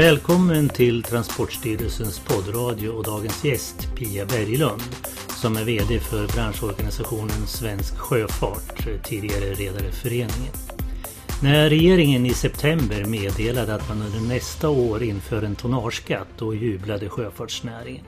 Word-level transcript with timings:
Välkommen 0.00 0.68
till 0.68 1.02
Transportstyrelsens 1.02 2.18
poddradio 2.18 2.88
och 2.88 3.04
dagens 3.04 3.44
gäst 3.44 3.88
Pia 3.96 4.26
Berglund 4.26 4.82
som 5.28 5.56
är 5.56 5.64
VD 5.64 5.98
för 5.98 6.26
branschorganisationen 6.26 7.46
Svensk 7.46 7.98
Sjöfart, 7.98 8.86
tidigare 9.04 9.54
Redareföreningen. 9.54 10.52
När 11.42 11.68
regeringen 11.68 12.26
i 12.26 12.34
september 12.34 13.04
meddelade 13.04 13.74
att 13.74 13.88
man 13.88 14.02
under 14.02 14.34
nästa 14.34 14.68
år 14.68 15.02
inför 15.02 15.42
en 15.42 15.56
tonnageskatt 15.56 16.28
då 16.38 16.54
jublade 16.54 17.08
sjöfartsnäringen. 17.08 18.04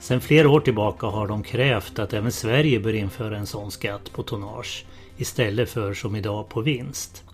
Sedan 0.00 0.20
flera 0.20 0.48
år 0.48 0.60
tillbaka 0.60 1.06
har 1.06 1.26
de 1.26 1.42
krävt 1.42 1.98
att 1.98 2.12
även 2.12 2.32
Sverige 2.32 2.80
bör 2.80 2.94
införa 2.94 3.36
en 3.36 3.46
sån 3.46 3.70
skatt 3.70 4.12
på 4.12 4.22
tonnage 4.22 4.84
istället 5.16 5.70
för 5.70 5.94
som 5.94 6.16
idag 6.16 6.48
på 6.48 6.60
vinst. 6.60 7.24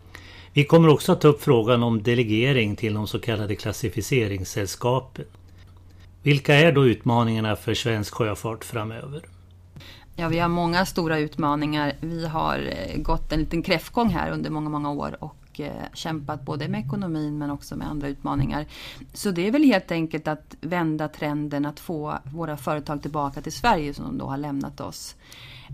Vi 0.57 0.65
kommer 0.65 0.89
också 0.89 1.13
att 1.13 1.21
ta 1.21 1.29
upp 1.29 1.43
frågan 1.43 1.83
om 1.83 2.03
delegering 2.03 2.77
till 2.77 2.95
de 2.95 3.07
så 3.07 3.19
kallade 3.19 3.57
klassificeringssällskapen. 3.57 5.25
Vilka 6.23 6.55
är 6.55 6.73
då 6.73 6.87
utmaningarna 6.87 7.57
för 7.57 7.75
svensk 7.75 8.15
sjöfart 8.15 8.65
framöver? 8.65 9.23
Ja, 10.15 10.29
vi 10.29 10.39
har 10.39 10.49
många 10.49 10.87
stora 10.87 11.19
utmaningar. 11.19 11.93
Vi 12.01 12.27
har 12.27 12.59
eh, 12.59 13.01
gått 13.03 13.33
en 13.33 13.41
liten 13.41 13.63
kräftgång 13.63 14.09
här 14.09 14.31
under 14.31 14.51
många, 14.51 14.69
många 14.69 14.91
år 14.91 15.17
och 15.21 15.37
eh, 15.61 15.73
kämpat 15.95 16.45
både 16.45 16.69
med 16.69 16.81
ekonomin 16.81 17.39
men 17.39 17.51
också 17.51 17.77
med 17.77 17.89
andra 17.89 18.09
utmaningar. 18.09 18.67
Så 19.13 19.31
det 19.31 19.47
är 19.47 19.51
väl 19.51 19.65
helt 19.65 19.91
enkelt 19.91 20.29
att 20.29 20.57
vända 20.61 21.09
trenden 21.09 21.67
att 21.67 21.81
få 21.81 22.19
våra 22.25 22.57
företag 22.57 23.03
tillbaka 23.03 23.43
till 23.43 23.53
Sverige 23.53 23.95
som 23.95 24.19
då 24.19 24.27
har 24.27 24.37
lämnat 24.37 24.81
oss. 24.81 25.17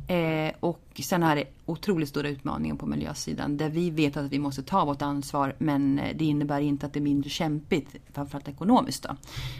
Eh, 0.06 0.52
och 0.60 1.00
sen 1.02 1.22
är 1.22 1.36
det 1.36 1.44
otroligt 1.66 2.08
stora 2.08 2.28
utmaningar 2.28 2.76
på 2.76 2.86
miljösidan 2.86 3.56
där 3.56 3.68
vi 3.68 3.90
vet 3.90 4.16
att 4.16 4.32
vi 4.32 4.38
måste 4.38 4.62
ta 4.62 4.84
vårt 4.84 5.02
ansvar 5.02 5.54
men 5.58 5.98
eh, 5.98 6.16
det 6.16 6.24
innebär 6.24 6.60
inte 6.60 6.86
att 6.86 6.92
det 6.92 6.98
är 6.98 7.02
mindre 7.02 7.30
kämpigt, 7.30 7.96
framförallt 8.12 8.48
ekonomiskt. 8.48 9.02
Då. 9.02 9.16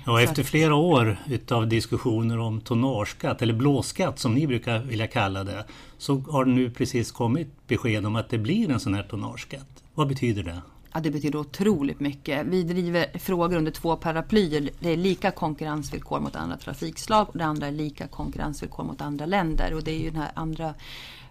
Ja, 0.06 0.22
efter 0.22 0.42
flera 0.42 0.74
år 0.74 1.16
utav 1.26 1.68
diskussioner 1.68 2.38
om 2.38 2.60
tonnageskatt 2.60 3.42
eller 3.42 3.54
blåskatt 3.54 4.18
som 4.18 4.34
ni 4.34 4.46
brukar 4.46 4.78
vilja 4.78 5.06
kalla 5.06 5.44
det 5.44 5.64
så 5.98 6.18
har 6.18 6.44
det 6.44 6.50
nu 6.50 6.70
precis 6.70 7.12
kommit 7.12 7.66
besked 7.66 8.06
om 8.06 8.16
att 8.16 8.28
det 8.28 8.38
blir 8.38 8.70
en 8.70 8.80
sån 8.80 8.94
här 8.94 9.02
tonnageskatt. 9.02 9.71
Vad 9.94 10.08
betyder 10.08 10.42
det? 10.42 10.62
Ja, 10.94 11.00
det 11.00 11.10
betyder 11.10 11.38
otroligt 11.38 12.00
mycket. 12.00 12.46
Vi 12.46 12.62
driver 12.62 13.18
frågor 13.18 13.56
under 13.56 13.72
två 13.72 13.96
paraplyer. 13.96 14.70
Det 14.80 14.90
är 14.90 14.96
lika 14.96 15.30
konkurrensvillkor 15.30 16.20
mot 16.20 16.36
andra 16.36 16.56
trafikslag 16.56 17.28
och 17.28 17.38
det 17.38 17.44
andra 17.44 17.66
är 17.66 17.72
lika 17.72 18.06
konkurrensvillkor 18.06 18.84
mot 18.84 19.00
andra 19.00 19.26
länder. 19.26 19.74
Och 19.74 19.84
det 19.84 19.90
är 19.90 19.98
ju 19.98 20.10
den 20.10 20.20
här 20.20 20.30
andra 20.34 20.74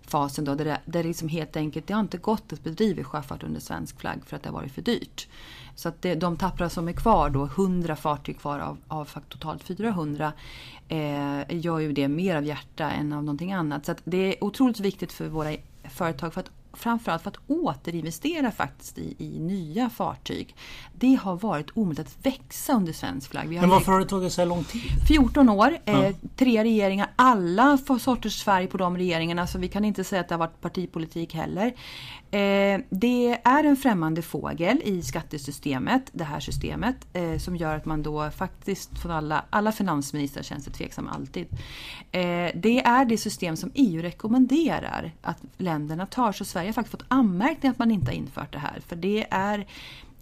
fasen 0.02 0.46
då, 0.46 0.56
där 0.56 0.66
det, 0.66 0.78
där 0.86 1.04
det 1.04 1.08
liksom 1.08 1.28
helt 1.28 1.56
enkelt, 1.56 1.88
det 1.88 1.94
har 1.94 2.02
inte 2.02 2.18
gått 2.18 2.54
att 2.54 2.64
bedriva 2.64 3.04
sjöfart 3.04 3.44
under 3.44 3.60
svensk 3.60 4.00
flagg 4.00 4.20
för 4.26 4.36
att 4.36 4.44
det 4.44 4.50
har 4.50 4.54
varit 4.54 4.72
för 4.72 4.82
dyrt. 4.82 5.28
Så 5.76 5.90
att 5.90 6.02
det, 6.02 6.16
de 6.16 6.38
tappra 6.38 6.70
som 6.70 6.88
är 6.88 6.94
kvar 6.94 7.30
då, 7.30 7.46
100 7.46 7.96
fartyg 7.96 8.40
kvar 8.40 8.60
av, 8.60 8.78
av 8.88 9.10
totalt 9.30 9.64
400, 9.64 10.34
eh, 10.88 11.42
gör 11.50 11.80
ju 11.80 11.92
det 11.92 12.08
mer 12.08 12.36
av 12.36 12.46
hjärta 12.46 12.92
än 12.92 13.14
av 13.14 13.24
någonting 13.24 13.52
annat. 13.52 13.86
Så 13.86 13.92
att 13.92 14.02
det 14.04 14.18
är 14.18 14.44
otroligt 14.44 14.80
viktigt 14.80 15.12
för 15.12 15.28
våra 15.28 15.56
företag 15.84 16.34
för 16.34 16.42
att 16.42 16.52
framförallt 16.74 17.24
för 17.24 17.30
att 17.30 17.38
återinvestera 17.48 18.52
faktiskt 18.52 18.98
i, 18.98 19.16
i, 19.18 19.40
nya 19.40 19.90
fartyg. 19.90 20.56
Det 20.94 21.16
har 21.16 21.36
varit 21.36 21.68
omöjligt 21.74 22.08
att 22.08 22.26
växa 22.26 22.74
under 22.74 22.94
svensk 22.94 23.32
flagg. 23.32 23.52
Men 23.52 23.70
varför 23.70 23.92
har 23.92 24.00
det 24.00 24.06
tagit 24.06 24.34
så 24.34 24.42
här 24.42 24.46
lång 24.46 24.64
tid? 24.64 24.82
14 25.08 25.50
år, 25.50 25.78
ja. 25.86 26.06
eh, 26.06 26.16
tre 26.36 26.64
regeringar, 26.64 27.08
alla 27.16 27.78
sorters 28.00 28.44
färg 28.44 28.68
på 28.68 28.78
de 28.78 28.98
regeringarna 28.98 29.48
så 29.48 29.60
vi 29.60 29.68
kan 29.68 29.86
inte 29.86 30.04
säga 30.04 30.22
att 30.22 30.28
det 30.28 30.36
har 30.36 30.40
varit 30.40 30.62
partipolitik 30.62 31.34
heller. 31.34 31.74
Eh, 32.32 32.82
det 32.90 33.40
är 33.44 33.64
en 33.64 33.76
främmande 33.76 34.22
fågel 34.22 34.82
i 34.84 35.02
skattesystemet, 35.02 36.10
det 36.12 36.24
här 36.24 36.40
systemet, 36.40 36.96
eh, 37.14 37.38
som 37.38 37.56
gör 37.56 37.76
att 37.76 37.86
man 37.86 38.04
då 38.04 38.30
faktiskt 38.30 39.00
från 39.00 39.12
alla, 39.12 39.46
alla 39.50 39.72
finansministrar 39.72 40.44
känns 40.44 40.66
det 40.66 40.72
tveksamma 40.72 41.12
alltid. 41.12 41.48
Eh, 42.12 42.52
det 42.56 42.82
är 42.86 43.06
det 43.06 43.18
system 43.18 43.58
som 43.58 43.72
EU 43.76 44.02
rekommenderar 44.02 45.12
att 45.22 45.38
länderna 45.58 46.06
tar, 46.06 46.32
så 46.32 46.46
Sverige 46.46 46.61
har 46.68 46.74
faktiskt 46.74 46.92
fått 46.92 47.08
anmärkning 47.08 47.72
att 47.72 47.80
man 47.80 47.92
inte 47.92 48.12
har 48.12 48.16
infört 48.16 48.54
det 48.54 48.60
här, 48.60 48.82
för 48.88 48.96
det 48.96 49.28
är 49.30 49.66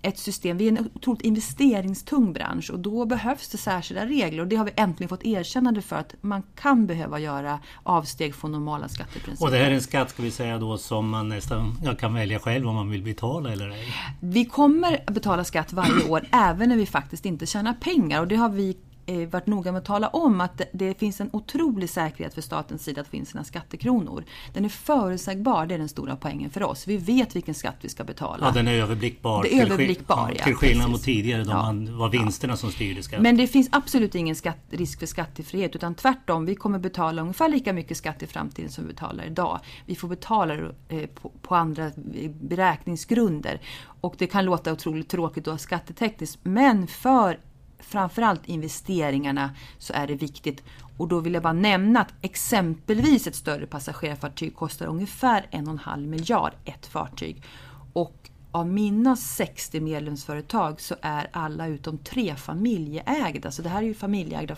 ett 0.02 0.18
system, 0.18 0.58
vi 0.58 0.68
är 0.68 0.72
en 0.72 0.90
otroligt 0.96 1.22
investeringstung 1.22 2.34
bransch 2.34 2.70
och 2.72 2.80
då 2.80 3.06
behövs 3.06 3.50
det 3.50 3.58
särskilda 3.58 4.06
regler 4.06 4.42
och 4.42 4.48
det 4.48 4.56
har 4.56 4.66
vi 4.66 4.72
äntligen 4.76 5.10
fått 5.10 5.26
erkännande 5.26 5.82
för 5.82 5.96
att 5.96 6.16
man 6.22 6.44
kan 6.56 6.88
behöva 6.88 7.20
göra 7.20 7.60
avsteg 7.84 8.36
från 8.36 8.52
normala 8.52 8.88
skatteprinciper. 8.88 9.46
Och 9.46 9.52
det 9.52 9.58
här 9.58 9.66
är 9.66 9.72
en 9.72 9.82
skatt 9.82 10.10
ska 10.10 10.24
vi 10.24 10.32
säga 10.32 10.58
då 10.58 10.78
som 10.78 11.10
man 11.10 11.30
nästan 11.30 11.96
kan 12.00 12.14
välja 12.14 12.40
själv 12.40 12.68
om 12.68 12.76
man 12.76 12.90
vill 12.90 13.04
betala 13.04 13.52
eller 13.52 13.70
ej? 13.70 13.94
Vi 14.20 14.46
kommer 14.46 15.12
betala 15.12 15.44
skatt 15.44 15.74
varje 15.74 16.10
år 16.10 16.28
även 16.32 16.70
när 16.70 16.76
vi 16.76 16.86
faktiskt 16.86 17.26
inte 17.26 17.46
tjänar 17.46 17.74
pengar 17.74 18.22
och 18.22 18.28
det 18.28 18.36
har 18.36 18.50
vi 18.50 18.78
varit 19.32 19.48
noga 19.48 19.72
med 19.72 19.80
att 19.80 19.86
tala 19.86 20.08
om 20.08 20.42
att 20.42 20.62
det, 20.72 21.00
finns 21.00 21.22
en 21.22 21.30
otrolig 21.34 21.90
säkerhet 21.90 22.34
för 22.34 22.42
statens 22.42 22.84
sida 22.84 23.02
att 23.02 23.08
få 23.08 23.16
in 23.16 23.26
sina 23.26 23.44
skattekronor. 23.44 24.24
Den 24.54 24.66
är 24.66 24.70
förutsägbar, 24.70 25.66
det 25.66 25.74
är 25.74 25.80
den 25.80 25.90
stora 25.90 26.16
poängen 26.16 26.50
för 26.50 26.64
oss. 26.64 26.88
Vi 26.88 26.98
vet 26.98 27.36
vilken 27.36 27.54
skatt 27.54 27.76
vi 27.82 27.90
ska 27.90 28.04
betala. 28.04 28.46
Ja, 28.46 28.52
den 28.52 28.68
är 28.68 28.74
överblickbar. 28.74 29.44
Det 29.44 29.54
är 29.60 29.66
överblickbar, 29.66 30.34
ja, 30.38 30.44
Till 30.44 30.56
skillnad 30.56 30.90
mot 30.90 31.04
tidigare 31.04 31.44
då 31.44 31.52
ja. 31.52 31.62
man 31.62 31.98
var 31.98 32.10
vinsterna 32.10 32.54
ja. 32.54 32.58
som 32.58 32.72
styrde 32.72 33.04
skatten. 33.04 33.24
Men 33.24 33.38
det 33.38 33.48
finns 33.48 33.70
absolut 33.72 34.16
ingen 34.16 34.36
skatt, 34.36 34.58
risk 34.70 35.00
för 35.00 35.06
skattefrihet 35.06 35.76
utan 35.76 35.96
tvärtom, 35.96 36.46
vi 36.46 36.56
kommer 36.56 36.80
betala 36.80 37.22
ungefär 37.22 37.50
lika 37.50 37.74
mycket 37.74 37.98
skatt 37.98 38.24
i 38.24 38.28
framtiden 38.28 38.72
som 38.72 38.88
vi 38.88 38.94
betalar 38.94 39.24
idag. 39.24 39.60
Vi 39.86 39.96
får 39.96 40.08
betala 40.08 40.54
eh, 40.90 41.06
på, 41.06 41.32
på 41.42 41.56
andra 41.56 41.92
beräkningsgrunder. 42.42 43.62
Och 44.02 44.16
det 44.18 44.28
kan 44.28 44.46
låta 44.46 44.74
otroligt 44.74 45.10
tråkigt 45.10 45.48
och 45.48 45.62
skattetekniskt 45.62 46.40
men 46.44 46.88
för 46.88 47.40
framförallt 47.80 48.48
investeringarna 48.50 49.52
så 49.78 49.94
är 49.94 50.08
det 50.08 50.16
viktigt. 50.16 50.64
Och 50.98 51.08
då 51.08 51.20
vill 51.20 51.34
jag 51.34 51.44
bara 51.44 51.54
nämna 51.54 52.02
att 52.02 52.14
exempelvis 52.22 53.28
ett 53.28 53.36
större 53.36 53.66
passagerarfartyg 53.66 54.56
kostar 54.56 54.86
ungefär 54.86 55.48
en 55.52 55.68
och 55.68 55.74
en 55.74 55.80
halv 55.80 56.08
miljard 56.08 56.54
ett 56.66 56.86
fartyg. 56.86 57.44
Och 57.94 58.30
av 58.52 58.68
mina 58.68 59.16
60 59.16 59.80
medlemsföretag 59.80 60.82
så 60.82 60.96
är 61.02 61.30
alla 61.34 61.68
utom 61.68 61.98
tre 61.98 62.36
familjeägda. 62.36 63.52
Så 63.52 63.62
det 63.62 63.70
här 63.70 63.82
är 63.82 63.88
ju 63.88 63.94
familjeägda 63.94 64.56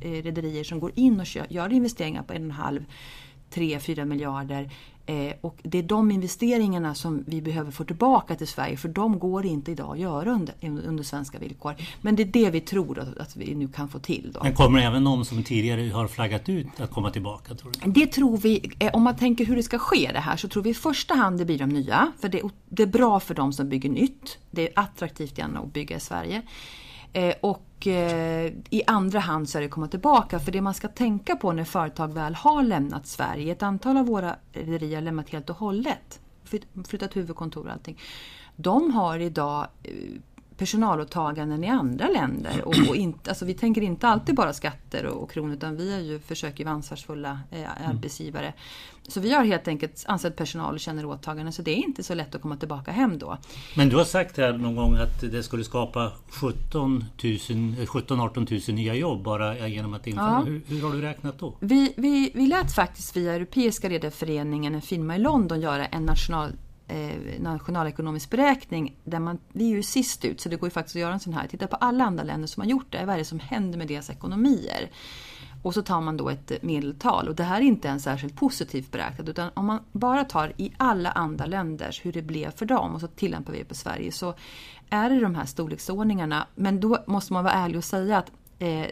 eh, 0.00 0.10
rederier 0.10 0.64
som 0.64 0.80
går 0.80 0.92
in 0.94 1.20
och 1.20 1.26
gör 1.48 1.72
investeringar 1.72 2.22
på 2.22 2.32
en 2.32 2.42
och 2.42 2.44
en 2.44 2.50
halv 2.50 2.84
3-4 3.50 4.04
miljarder 4.04 4.70
Eh, 5.08 5.32
och 5.40 5.58
det 5.62 5.78
är 5.78 5.82
de 5.82 6.10
investeringarna 6.10 6.94
som 6.94 7.24
vi 7.26 7.42
behöver 7.42 7.70
få 7.70 7.84
tillbaka 7.84 8.34
till 8.34 8.46
Sverige 8.46 8.76
för 8.76 8.88
de 8.88 9.18
går 9.18 9.46
inte 9.46 9.70
idag 9.70 9.92
att 9.92 9.98
göra 9.98 10.32
under, 10.32 10.54
under 10.62 11.04
svenska 11.04 11.38
villkor. 11.38 11.74
Men 12.00 12.16
det 12.16 12.22
är 12.22 12.26
det 12.26 12.50
vi 12.50 12.60
tror 12.60 12.98
att, 12.98 13.18
att 13.18 13.36
vi 13.36 13.54
nu 13.54 13.68
kan 13.68 13.88
få 13.88 13.98
till. 13.98 14.30
Då. 14.34 14.40
Men 14.42 14.54
kommer 14.54 14.78
även 14.78 15.04
de 15.04 15.24
som 15.24 15.42
tidigare 15.42 15.90
har 15.90 16.08
flaggat 16.08 16.48
ut 16.48 16.80
att 16.80 16.90
komma 16.90 17.10
tillbaka? 17.10 17.54
Tror 17.54 17.72
du? 17.72 17.90
Det 17.90 18.06
tror 18.06 18.36
vi, 18.36 18.72
eh, 18.78 18.94
om 18.94 19.02
man 19.02 19.16
tänker 19.16 19.44
hur 19.44 19.56
det 19.56 19.62
ska 19.62 19.78
ske 19.78 20.10
det 20.12 20.20
här 20.20 20.36
så 20.36 20.48
tror 20.48 20.62
vi 20.62 20.70
i 20.70 20.74
första 20.74 21.14
hand 21.14 21.38
det 21.38 21.44
blir 21.44 21.58
de 21.58 21.68
nya. 21.68 22.12
För 22.20 22.28
det, 22.28 22.42
det 22.68 22.82
är 22.82 22.86
bra 22.86 23.20
för 23.20 23.34
de 23.34 23.52
som 23.52 23.68
bygger 23.68 23.90
nytt. 23.90 24.38
Det 24.50 24.68
är 24.68 24.72
attraktivt 24.80 25.38
gärna 25.38 25.60
att 25.60 25.72
bygga 25.72 25.96
i 25.96 26.00
Sverige. 26.00 26.42
Eh, 27.12 27.34
och 27.40 27.86
eh, 27.86 28.52
i 28.70 28.82
andra 28.86 29.18
hand 29.18 29.48
så 29.48 29.58
är 29.58 29.62
det 29.62 29.68
komma 29.68 29.88
tillbaka. 29.88 30.38
För 30.38 30.52
det 30.52 30.60
man 30.60 30.74
ska 30.74 30.88
tänka 30.88 31.36
på 31.36 31.52
när 31.52 31.64
företag 31.64 32.12
väl 32.12 32.34
har 32.34 32.62
lämnat 32.62 33.06
Sverige, 33.06 33.52
ett 33.52 33.62
antal 33.62 33.96
av 33.96 34.06
våra 34.06 34.36
rederier 34.52 34.96
har 34.96 35.02
lämnat 35.02 35.30
helt 35.30 35.50
och 35.50 35.56
hållet, 35.56 36.20
flyttat 36.88 37.16
huvudkontor 37.16 37.66
och 37.66 37.72
allting. 37.72 37.98
De 38.56 38.90
har 38.90 39.18
idag 39.18 39.66
eh, 39.82 39.92
personalåtaganden 40.56 41.64
i 41.64 41.68
andra 41.68 42.08
länder. 42.08 42.62
Och, 42.64 42.74
och 42.88 42.96
inte, 42.96 43.30
alltså 43.30 43.44
vi 43.44 43.54
tänker 43.54 43.82
inte 43.82 44.08
alltid 44.08 44.34
bara 44.34 44.52
skatter 44.52 45.06
och, 45.06 45.22
och 45.22 45.30
kronor 45.30 45.54
utan 45.54 45.76
vi 45.76 45.94
är 45.94 46.00
ju, 46.00 46.18
försöker 46.18 46.64
vara 46.64 46.74
ansvarsfulla 46.74 47.40
eh, 47.50 47.58
mm. 47.58 47.70
arbetsgivare. 47.86 48.54
Så 49.08 49.20
vi 49.20 49.32
har 49.32 49.44
helt 49.44 49.68
enkelt 49.68 50.04
anställt 50.06 50.36
personal 50.36 50.74
och 50.74 50.80
känner 50.80 51.04
åtaganden 51.06 51.52
så 51.52 51.62
det 51.62 51.70
är 51.70 51.76
inte 51.76 52.02
så 52.02 52.14
lätt 52.14 52.34
att 52.34 52.42
komma 52.42 52.56
tillbaka 52.56 52.90
hem 52.90 53.18
då. 53.18 53.38
Men 53.76 53.88
du 53.88 53.96
har 53.96 54.04
sagt 54.04 54.36
här 54.36 54.52
någon 54.52 54.76
gång 54.76 54.96
att 54.96 55.20
det 55.20 55.42
skulle 55.42 55.64
skapa 55.64 56.12
17 56.30 57.04
18 58.20 58.46
000 58.50 58.60
nya 58.68 58.94
jobb 58.94 59.22
bara 59.22 59.68
genom 59.68 59.94
att 59.94 60.06
införa. 60.06 60.24
Ja. 60.26 60.44
Hur, 60.46 60.62
hur, 60.66 60.82
har 60.82 60.92
du 60.92 61.00
räknat 61.00 61.38
då? 61.38 61.56
Vi, 61.60 61.94
vi, 61.96 62.30
vi 62.34 62.46
lät 62.46 62.74
faktiskt 62.74 63.16
via 63.16 63.34
Europeiska 63.34 63.88
redarföreningen, 63.88 64.74
en 64.74 64.82
firma 64.82 65.16
i 65.16 65.18
London, 65.18 65.60
göra 65.60 65.86
en 65.86 66.02
national 66.02 66.52
eh, 66.88 67.40
nationalekonomisk 67.40 68.30
beräkning 68.30 68.96
där 69.04 69.18
man, 69.18 69.38
vi 69.52 69.64
är 69.64 69.76
ju 69.76 69.82
sist 69.82 70.24
ut 70.24 70.40
så 70.40 70.48
det 70.48 70.56
går 70.56 70.66
ju 70.66 70.70
faktiskt 70.70 70.96
att 70.96 71.00
göra 71.02 71.12
en 71.12 71.20
sån 71.20 71.34
här. 71.34 71.48
Titta 71.48 71.66
på 71.66 71.76
alla 71.76 72.04
andra 72.04 72.24
länder 72.24 72.48
som 72.48 72.60
har 72.60 72.70
gjort 72.70 72.92
det. 72.92 73.04
Vad 73.04 73.14
är 73.14 73.18
det 73.18 73.24
som 73.24 73.40
händer 73.40 73.78
med 73.78 73.88
deras 73.88 74.10
ekonomier? 74.10 74.90
Och 75.62 75.74
så 75.74 75.82
tar 75.82 76.00
man 76.00 76.16
då 76.16 76.28
ett 76.28 76.62
medeltal 76.62 77.28
och 77.28 77.34
det 77.34 77.42
här 77.42 77.60
är 77.60 77.64
inte 77.64 77.88
en 77.88 78.00
särskilt 78.00 78.36
positivt 78.36 78.92
beräknat 78.92 79.28
utan 79.28 79.50
om 79.54 79.66
man 79.66 79.80
bara 79.92 80.24
tar 80.24 80.52
i 80.56 80.72
alla 80.76 81.10
andra 81.10 81.46
länder 81.46 82.00
hur 82.02 82.12
det 82.12 82.22
blev 82.22 82.50
för 82.50 82.66
dem 82.66 82.94
och 82.94 83.00
så 83.00 83.06
tillämpar 83.06 83.52
vi 83.52 83.58
det 83.58 83.64
på 83.64 83.74
Sverige 83.74 84.12
så 84.12 84.34
är 84.90 85.10
det 85.10 85.20
de 85.20 85.34
här 85.34 85.44
storleksordningarna. 85.44 86.46
Men 86.54 86.80
då 86.80 86.98
måste 87.06 87.32
man 87.32 87.44
vara 87.44 87.54
ärlig 87.54 87.78
och 87.78 87.84
säga 87.84 88.18
att 88.18 88.32
eh, 88.58 88.86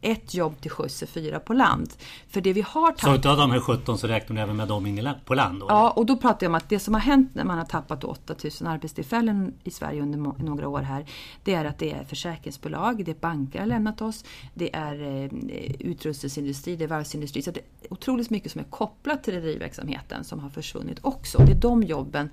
ett 0.00 0.34
jobb 0.34 0.60
till 0.60 0.70
sjöss 0.70 1.02
och 1.02 1.08
fyra 1.08 1.40
på 1.40 1.52
land. 1.52 1.92
För 2.28 2.40
det 2.40 2.52
vi 2.52 2.60
har 2.60 2.94
Så 2.98 3.14
utav 3.14 3.36
de 3.36 3.50
här 3.50 3.60
17 3.60 3.98
så 3.98 4.06
räknar 4.06 4.36
du 4.36 4.42
även 4.42 4.56
med 4.56 4.68
dem 4.68 5.14
på 5.24 5.34
land? 5.34 5.60
Då? 5.60 5.66
Ja, 5.68 5.90
och 5.90 6.06
då 6.06 6.16
pratar 6.16 6.44
jag 6.46 6.50
om 6.50 6.54
att 6.54 6.68
det 6.68 6.78
som 6.78 6.94
har 6.94 7.00
hänt 7.00 7.34
när 7.34 7.44
man 7.44 7.58
har 7.58 7.64
tappat 7.64 8.04
8000 8.04 8.66
arbetstillfällen 8.66 9.54
i 9.64 9.70
Sverige 9.70 10.02
under 10.02 10.18
några 10.44 10.68
år 10.68 10.80
här, 10.80 11.06
det 11.44 11.54
är 11.54 11.64
att 11.64 11.78
det 11.78 11.92
är 11.92 12.04
försäkringsbolag, 12.04 13.04
det 13.04 13.10
är 13.10 13.20
banker 13.20 13.58
har 13.58 13.66
lämnat 13.66 14.02
oss, 14.02 14.24
det 14.54 14.76
är 14.76 15.02
eh, 15.02 15.30
utrustningsindustri, 15.78 16.76
det 16.76 16.84
är 16.84 16.88
varvsindustri. 16.88 17.42
Så 17.42 17.50
det 17.50 17.60
är 17.60 17.92
otroligt 17.92 18.30
mycket 18.30 18.52
som 18.52 18.60
är 18.60 18.64
kopplat 18.64 19.24
till 19.24 19.34
rederiverksamheten 19.34 20.24
som 20.24 20.40
har 20.40 20.50
försvunnit 20.50 20.98
också. 21.02 21.38
Det 21.38 21.52
är 21.52 21.60
de 21.60 21.82
jobben 21.82 22.30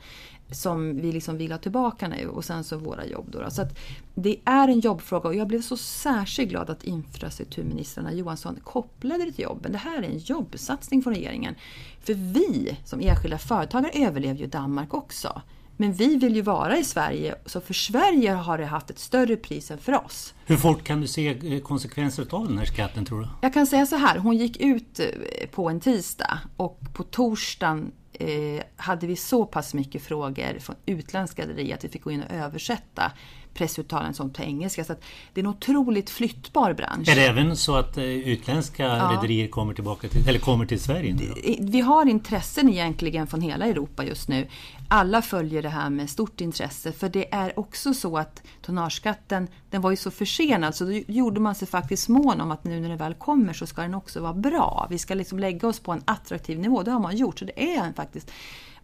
som 0.56 1.02
vi 1.02 1.12
liksom 1.12 1.38
vill 1.38 1.52
ha 1.52 1.60
tillbaka 1.60 2.08
nu 2.08 2.28
och 2.28 2.46
sen 2.46 2.64
så 2.64 2.78
våra 2.78 3.06
jobb. 3.06 3.26
Då, 3.32 3.42
då. 3.42 3.52
Så 3.52 3.68
det 4.16 4.38
är 4.46 4.68
en 4.68 4.80
jobbfråga 4.80 5.30
och 5.30 5.36
jag 5.36 5.48
blev 5.48 5.62
så 5.62 5.78
särskilt 5.78 6.50
glad 6.50 6.70
att 6.70 6.84
infrastrukturministrarna 6.84 8.14
Johansson 8.14 8.60
kopplade 8.64 9.26
det 9.26 9.32
till 9.32 9.44
jobben. 9.44 9.72
Det 9.72 9.78
här 9.78 9.98
är 9.98 10.04
en 10.04 10.18
jobbsatsning 10.18 11.04
från 11.04 11.14
regeringen. 11.14 11.56
För 12.04 12.14
vi 12.14 12.78
som 12.86 13.02
enskilda 13.02 13.38
företagare 13.38 13.92
överlever 13.94 14.40
ju 14.40 14.48
Danmark 14.48 14.94
också. 14.94 15.42
Men 15.78 15.94
vi 15.94 16.16
vill 16.16 16.36
ju 16.36 16.42
vara 16.42 16.78
i 16.78 16.84
Sverige, 16.84 17.36
så 17.46 17.62
för 17.62 17.74
Sverige 17.74 18.32
har 18.32 18.58
det 18.58 18.66
haft 18.66 18.90
ett 18.90 19.00
större 19.00 19.36
pris 19.36 19.72
än 19.72 19.78
för 19.78 20.06
oss. 20.06 20.34
Hur 20.46 20.58
fort 20.58 20.84
kan 20.84 21.02
du 21.02 21.08
se 21.08 21.60
konsekvenser 21.64 22.28
av 22.30 22.48
den 22.48 22.58
här 22.58 22.66
skatten 22.66 23.06
tror 23.06 23.22
du? 23.22 23.28
Jag 23.42 23.54
kan 23.54 23.68
säga 23.68 23.86
så 23.86 23.96
här, 23.96 24.18
hon 24.18 24.38
gick 24.38 24.58
ut 24.58 25.00
eh, 25.00 25.50
på 25.52 25.70
en 25.70 25.80
tisdag 25.80 26.40
och 26.58 26.80
på 26.94 27.04
torsdagen 27.04 27.92
eh, 28.20 28.64
hade 28.76 29.08
vi 29.08 29.16
så 29.16 29.46
pass 29.46 29.74
mycket 29.74 30.04
frågor 30.04 30.60
från 30.60 30.76
utländska 30.86 31.48
rederier 31.48 31.76
att 31.76 31.84
vi 31.84 31.90
fick 31.90 32.04
gå 32.04 32.12
in 32.12 32.24
och 32.24 32.32
översätta 32.32 33.12
pressuttalanden 33.56 34.14
som 34.14 34.30
till 34.30 34.44
engelska. 34.44 34.84
Så 34.84 34.96
det 35.34 35.42
är 35.42 35.44
en 35.44 35.50
otroligt 35.50 36.10
flyttbar 36.10 36.74
bransch. 36.74 37.10
Är 37.10 37.16
det 37.16 37.28
även 37.28 37.58
så 37.58 37.76
att 37.76 37.98
eh, 37.98 38.04
utländska 38.04 38.84
ja. 38.84 39.18
rederier 39.18 39.48
kommer, 39.48 39.74
tillbaka 39.74 40.08
till, 40.08 40.30
eller 40.30 40.40
kommer 40.40 40.66
till 40.66 40.80
Sverige? 40.80 41.14
Nu 41.14 41.56
Vi 41.60 41.82
har 41.82 42.06
intressen 42.06 42.70
egentligen 42.70 43.28
från 43.28 43.42
hela 43.42 43.66
Europa 43.66 44.06
just 44.06 44.28
nu. 44.28 44.48
Alla 44.88 45.22
följer 45.22 45.62
det 45.62 45.70
här 45.70 45.90
med 45.90 46.10
stort 46.10 46.42
intresse 46.42 46.92
för 46.92 47.10
det 47.10 47.34
är 47.34 47.60
också 47.60 47.94
så 47.94 48.18
att 48.18 48.44
tonnageskatten 48.62 49.48
den 49.70 49.82
var 49.82 49.92
ju 49.92 49.98
så 49.98 50.12
försenad 50.12 50.76
så 50.76 50.86
då 50.86 50.92
gjorde 50.92 51.40
man 51.40 51.56
sig 51.56 51.68
faktiskt 51.68 52.10
mån 52.10 52.42
om 52.42 52.52
att 52.52 52.64
nu 52.64 52.80
när 52.80 52.90
den 52.90 52.98
väl 52.98 53.14
kommer 53.14 53.54
så 53.54 53.66
ska 53.66 53.82
den 53.82 53.94
också 53.94 54.22
vara 54.22 54.34
bra. 54.34 54.88
Vi 54.90 54.98
ska 54.98 55.14
liksom 55.14 55.40
lägga 55.40 55.68
oss 55.68 55.80
på 55.80 55.92
en 55.92 56.02
attraktiv 56.06 56.60
nivå. 56.60 56.84
Det 56.84 56.92
har 56.92 57.00
man 57.00 57.16
gjort 57.16 57.40
så 57.40 57.46
det 57.46 57.78
är 57.78 57.94
faktiskt 57.94 58.32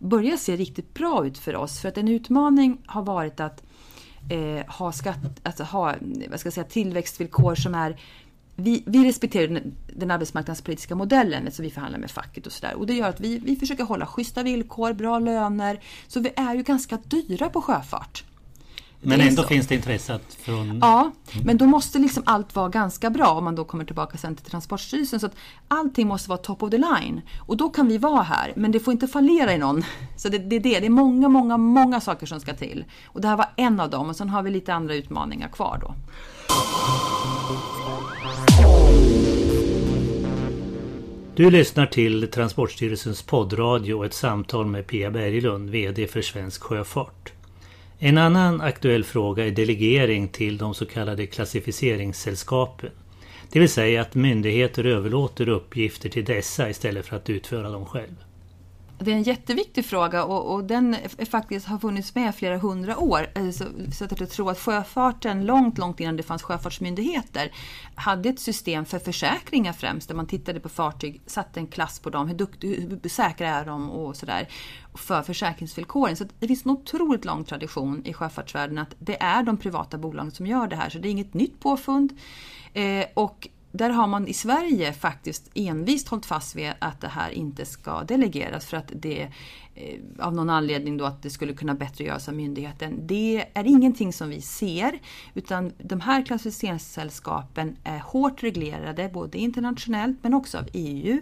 börjar 0.01 0.38
se 0.38 0.56
riktigt 0.56 0.94
bra 0.94 1.25
ut 1.25 1.38
för 1.38 1.56
oss. 1.56 1.80
För 1.80 1.89
att 1.89 1.98
en 1.98 2.07
utmaning 2.07 2.81
har 2.86 3.01
varit 3.01 3.39
att 3.39 3.63
eh, 4.30 4.74
ha, 4.74 4.92
skatt, 4.92 5.18
alltså 5.44 5.63
ha 5.63 5.95
vad 6.30 6.39
ska 6.39 6.47
jag 6.47 6.54
säga, 6.54 6.63
tillväxtvillkor 6.63 7.56
som 7.56 7.75
är 7.75 8.00
vi, 8.63 8.84
vi 8.86 9.08
respekterar 9.08 9.48
den, 9.48 9.75
den 9.96 10.12
arbetsmarknadspolitiska 10.12 10.96
modellen, 10.96 11.52
så 11.52 11.63
vi 11.63 11.72
förhandlar 11.72 12.00
med 12.00 12.12
facket 12.12 12.46
och 12.46 12.54
sådär. 12.54 12.75
Och 12.75 12.88
det 12.88 12.94
gör 12.94 13.10
att 13.10 13.19
vi, 13.19 13.40
vi 13.40 13.56
försöker 13.56 13.84
hålla 13.84 14.06
schyssta 14.06 14.44
villkor, 14.44 14.94
bra 14.94 15.19
löner. 15.19 15.80
Så 16.08 16.19
vi 16.19 16.34
är 16.36 16.56
ju 16.56 16.63
ganska 16.63 16.98
dyra 17.08 17.50
på 17.50 17.62
sjöfart. 17.62 18.24
Men 19.04 19.22
ändå 19.22 19.42
så. 19.42 19.48
finns 19.48 19.68
det 19.68 19.75
intresse 19.75 20.19
från... 20.40 20.80
Ja, 20.81 21.00
mm. 21.02 21.46
men 21.46 21.58
då 21.58 21.66
måste 21.66 22.00
liksom 22.00 22.24
allt 22.25 22.56
vara 22.56 22.69
ganska 22.69 23.10
bra 23.10 23.28
om 23.28 23.44
man 23.44 23.56
då 23.56 23.63
kommer 23.63 23.86
tillbaka 23.86 24.18
sen 24.18 24.36
till 24.36 24.46
Transportstyrelsen. 24.46 25.19
Så 25.19 25.25
att 25.25 25.36
allting 25.68 26.07
måste 26.07 26.30
vara 26.30 26.38
top 26.38 26.64
of 26.64 26.69
the 26.69 26.78
line. 26.78 27.22
Och 27.40 27.57
då 27.57 27.69
kan 27.69 27.88
vi 27.88 27.98
vara 27.98 28.22
här, 28.22 28.54
men 28.56 28.72
det 28.72 28.80
får 28.80 28.92
inte 28.92 29.07
fallera 29.07 29.54
i 29.54 29.57
någon. 29.57 29.84
Så 30.18 30.30
det, 30.30 30.38
det 30.38 30.56
är 30.56 30.60
det, 30.60 30.80
det 30.80 30.86
är 30.86 30.90
många, 30.90 31.30
många, 31.30 31.57
många 31.57 32.02
saker 32.02 32.25
som 32.25 32.40
ska 32.40 32.54
till. 32.54 32.86
Och 33.06 33.22
det 33.22 33.28
här 33.28 33.38
var 33.38 33.50
en 33.56 33.80
av 33.80 33.90
dem 33.90 34.10
och 34.10 34.16
sen 34.16 34.30
har 34.30 34.44
vi 34.44 34.52
lite 34.52 34.74
andra 34.74 34.96
utmaningar 34.96 35.48
kvar 35.48 35.80
då. 35.81 35.96
Du 41.42 41.50
lyssnar 41.50 41.86
till 41.86 42.28
Transportstyrelsens 42.32 43.24
poddradio 43.24 43.94
och 43.94 44.06
ett 44.06 44.14
samtal 44.14 44.66
med 44.66 44.88
Pia 44.88 45.12
Berglund, 45.12 45.70
VD 45.70 46.08
för 46.08 46.22
Svensk 46.22 46.62
Sjöfart. 46.62 47.34
En 48.00 48.18
annan 48.18 48.62
aktuell 48.62 49.04
fråga 49.04 49.46
är 49.46 49.52
delegering 49.52 50.28
till 50.28 50.58
de 50.58 50.74
så 50.74 50.86
kallade 50.86 51.28
klassificeringssällskapen. 51.28 52.90
Det 53.52 53.60
vill 53.60 53.70
säga 53.70 54.02
att 54.02 54.16
myndigheter 54.16 54.84
överlåter 54.84 55.50
uppgifter 55.50 56.10
till 56.10 56.26
dessa 56.26 56.70
istället 56.70 57.06
för 57.06 57.16
att 57.16 57.30
utföra 57.30 57.70
dem 57.70 57.86
själv. 57.86 58.16
Det 59.03 59.12
är 59.12 59.15
en 59.15 59.24
jätteviktig 59.24 59.86
fråga 59.86 60.24
och, 60.24 60.53
och 60.53 60.63
den 60.63 60.94
är 61.18 61.25
faktiskt 61.25 61.68
har 61.68 61.80
funnits 61.80 62.15
med 62.15 62.36
flera 62.36 62.57
hundra 62.57 62.98
år. 62.98 63.27
Eh, 63.36 63.50
så, 63.50 63.65
så 63.94 64.06
att 64.06 64.19
jag 64.19 64.30
tror 64.30 64.51
att 64.51 64.59
sjöfarten, 64.59 65.45
långt, 65.45 65.77
långt 65.77 66.00
innan 66.00 66.18
det 66.18 66.24
fanns 66.24 66.44
sjöfartsmyndigheter, 66.44 67.51
hade 67.95 68.30
ett 68.30 68.39
system 68.39 68.86
för 68.86 69.00
försäkringar 69.00 69.74
främst, 69.74 70.07
där 70.07 70.15
man 70.15 70.27
tittade 70.27 70.59
på 70.59 70.69
fartyg, 70.69 71.21
satte 71.25 71.59
en 71.59 71.68
klass 71.68 72.00
på 72.00 72.09
dem, 72.09 72.27
hur, 72.27 72.36
dukt, 72.36 72.63
hur 72.63 73.09
säkra 73.09 73.48
är 73.48 73.65
de 73.65 73.92
och 73.92 74.15
sådär, 74.15 74.48
för 74.94 75.21
försäkringsvillkoren. 75.21 76.15
Så 76.15 76.25
det 76.39 76.47
finns 76.47 76.65
en 76.65 76.71
otroligt 76.71 77.25
lång 77.25 77.44
tradition 77.44 78.01
i 78.06 78.13
sjöfartsvärlden 78.13 78.77
att 78.77 78.95
det 79.00 79.21
är 79.21 79.44
de 79.44 79.57
privata 79.57 79.97
bolagen 79.97 80.31
som 80.31 80.47
gör 80.47 80.68
det 80.68 80.75
här, 80.75 80.89
så 80.89 81.00
det 81.00 81.07
är 81.07 81.12
inget 81.12 81.33
nytt 81.33 81.59
påfund. 81.59 82.19
Eh, 82.74 83.06
och 83.13 83.47
där 83.71 83.89
har 83.89 84.07
man 84.07 84.27
i 84.27 84.33
Sverige 84.33 84.94
faktiskt 84.94 85.50
envist 85.53 86.07
hållit 86.07 86.25
fast 86.25 86.56
vid 86.56 86.73
att 86.79 87.01
det 87.01 87.07
här 87.07 87.29
inte 87.29 87.65
ska 87.65 88.03
delegeras 88.03 88.65
för 88.65 88.77
att 88.77 88.91
det 88.95 89.21
eh, 89.75 90.00
av 90.19 90.35
någon 90.35 90.50
anledning 90.50 90.97
då 90.97 91.06
att 91.06 91.23
det 91.23 91.29
skulle 91.29 91.53
kunna 91.53 91.73
bättre 91.73 92.03
göras 92.03 92.27
av 92.27 92.33
myndigheten. 92.33 93.07
Det 93.07 93.45
är 93.53 93.63
ingenting 93.63 94.13
som 94.13 94.29
vi 94.29 94.41
ser 94.41 95.00
utan 95.33 95.71
de 95.77 96.01
här 96.01 96.25
klassificeringssällskapen 96.25 97.77
är 97.83 98.00
hårt 98.00 98.44
reglerade 98.44 99.09
både 99.13 99.38
internationellt 99.38 100.18
men 100.21 100.33
också 100.33 100.57
av 100.57 100.68
EU 100.73 101.21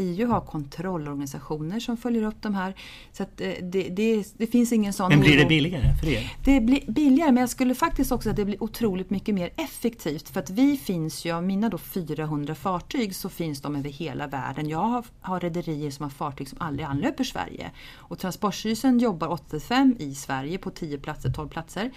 EU 0.00 0.26
har 0.26 0.40
kontrollorganisationer 0.40 1.80
som 1.80 1.96
följer 1.96 2.22
upp 2.22 2.42
de 2.42 2.54
här. 2.54 2.74
Så 3.12 3.22
eh, 3.22 3.28
det, 3.62 3.88
det, 3.88 4.24
det 4.36 4.46
finns 4.46 4.72
ingen 4.72 4.92
sån... 4.92 5.08
Men 5.08 5.20
blir 5.20 5.36
det 5.36 5.46
billigare 5.46 5.94
för 6.00 6.08
er? 6.08 6.32
Det 6.44 6.60
blir 6.60 6.92
billigare 6.92 7.32
men 7.32 7.40
jag 7.40 7.50
skulle 7.50 7.74
faktiskt 7.74 8.12
också 8.12 8.30
att 8.30 8.36
det 8.36 8.44
blir 8.44 8.62
otroligt 8.62 9.10
mycket 9.10 9.34
mer 9.34 9.50
effektivt. 9.56 10.28
För 10.28 10.40
att 10.40 10.50
vi 10.50 10.76
finns 10.76 11.24
ju, 11.24 11.32
av 11.32 11.44
mina 11.44 11.68
då 11.68 11.78
400 11.78 12.54
fartyg 12.54 13.16
så 13.16 13.28
finns 13.28 13.60
de 13.60 13.76
över 13.76 13.90
hela 13.90 14.26
världen. 14.26 14.68
Jag 14.68 14.78
har, 14.78 15.04
har 15.20 15.40
rederier 15.40 15.90
som 15.90 16.02
har 16.02 16.10
fartyg 16.10 16.48
som 16.48 16.58
aldrig 16.60 16.86
anlöper 16.86 17.24
Sverige. 17.24 17.70
Och 17.96 18.18
Transportstyrelsen 18.18 18.98
jobbar 18.98 19.28
85 19.28 19.96
i 19.98 20.14
Sverige 20.14 20.58
på 20.58 20.70
10 20.70 20.98
platser, 20.98 21.30
12 21.30 21.48
platser. 21.48 21.90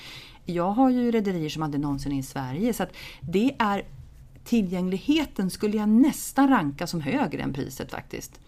Jag 0.46 0.72
har 0.72 0.90
ju 0.90 1.12
rederier 1.12 1.50
som 1.50 1.64
aldrig 1.64 1.82
någonsin 1.82 2.12
är 2.12 2.20
i 2.20 2.24
Sverige. 2.24 2.74
Så 2.74 2.84
att 2.84 2.94
det 3.22 3.56
är 3.60 3.84
tillgängligheten 4.44 5.50
skulle 5.50 5.78
jag 5.78 5.90
nästan 5.90 6.50
ranka 6.50 6.88
som 6.88 7.02
högre 7.02 7.42
än 7.42 7.54
priset 7.54 7.92
faktiskt. 7.92 8.40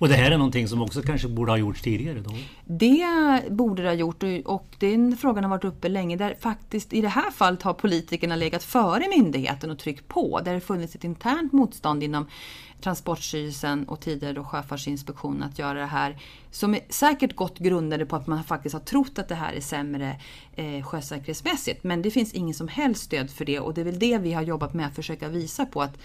Och 0.00 0.08
det 0.08 0.14
här 0.14 0.30
är 0.30 0.38
någonting 0.38 0.68
som 0.68 0.82
också 0.82 1.02
kanske 1.02 1.28
borde 1.28 1.52
ha 1.52 1.56
gjorts 1.56 1.82
tidigare? 1.82 2.20
Då? 2.20 2.30
Det 2.64 3.04
borde 3.50 3.82
det 3.82 3.88
ha 3.88 3.94
gjort 3.94 4.22
och 4.44 4.66
den 4.78 5.16
frågan 5.16 5.44
har 5.44 5.50
varit 5.50 5.64
uppe 5.64 5.88
länge. 5.88 6.16
Där 6.16 6.34
faktiskt 6.40 6.92
i 6.92 7.00
det 7.00 7.08
här 7.08 7.30
fallet 7.30 7.62
har 7.62 7.74
politikerna 7.74 8.36
legat 8.36 8.62
före 8.62 9.08
myndigheten 9.18 9.70
och 9.70 9.78
tryckt 9.78 10.08
på. 10.08 10.40
Där 10.44 10.54
det 10.54 10.60
funnits 10.60 10.94
ett 10.94 11.04
internt 11.04 11.52
motstånd 11.52 12.02
inom 12.02 12.26
Transportstyrelsen 12.80 13.88
och 13.88 14.00
tidigare 14.00 14.32
då 14.32 14.44
Sjöfartsinspektionen 14.44 15.42
att 15.42 15.58
göra 15.58 15.78
det 15.78 15.86
här. 15.86 16.16
Som 16.50 16.74
är 16.74 16.80
säkert 16.88 17.36
gott 17.36 17.58
grundade 17.58 18.06
på 18.06 18.16
att 18.16 18.26
man 18.26 18.44
faktiskt 18.44 18.72
har 18.72 18.80
trott 18.80 19.18
att 19.18 19.28
det 19.28 19.34
här 19.34 19.52
är 19.52 19.60
sämre 19.60 20.20
eh, 20.54 20.82
sjösäkerhetsmässigt. 20.82 21.84
Men 21.84 22.02
det 22.02 22.10
finns 22.10 22.32
ingen 22.32 22.54
som 22.54 22.68
helst 22.68 23.02
stöd 23.02 23.30
för 23.30 23.44
det 23.44 23.60
och 23.60 23.74
det 23.74 23.80
är 23.80 23.84
väl 23.84 23.98
det 23.98 24.18
vi 24.18 24.32
har 24.32 24.42
jobbat 24.42 24.74
med 24.74 24.86
att 24.86 24.94
försöka 24.94 25.28
visa 25.28 25.66
på 25.66 25.82
att 25.82 25.98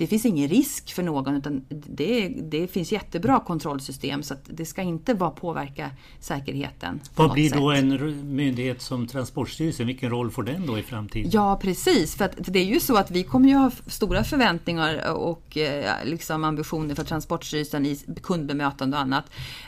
det 0.00 0.06
finns 0.06 0.24
ingen 0.24 0.48
risk 0.48 0.92
för 0.92 1.02
någon 1.02 1.36
utan 1.36 1.64
det, 1.68 2.28
det 2.28 2.66
finns 2.66 2.92
jättebra 2.92 3.40
kontrollsystem 3.40 4.22
så 4.22 4.34
att 4.34 4.44
det 4.44 4.66
ska 4.66 4.82
inte 4.82 5.14
bara 5.14 5.30
påverka 5.30 5.90
säkerheten. 6.20 7.00
Vad 7.14 7.32
blir 7.32 7.50
då 7.50 7.74
sätt. 7.74 7.84
en 7.84 8.34
myndighet 8.34 8.82
som 8.82 9.06
Transportstyrelsen? 9.06 9.86
Vilken 9.86 10.10
roll 10.10 10.30
får 10.30 10.42
den 10.42 10.66
då 10.66 10.78
i 10.78 10.82
framtiden? 10.82 11.30
Ja 11.34 11.58
precis, 11.62 12.16
för 12.16 12.30
det 12.36 12.58
är 12.58 12.64
ju 12.64 12.80
så 12.80 12.96
att 12.96 13.10
vi 13.10 13.22
kommer 13.22 13.48
ju 13.48 13.54
ha 13.54 13.70
stora 13.86 14.24
förväntningar 14.24 15.12
och 15.12 15.56
eh, 15.56 16.04
liksom 16.20 16.44
ambitioner 16.44 16.94
för 16.94 17.04
Transportstyrelsen 17.04 17.86
i 17.86 17.98
kundbemötande 18.22 18.96
och 18.96 19.02
annat. 19.02 19.24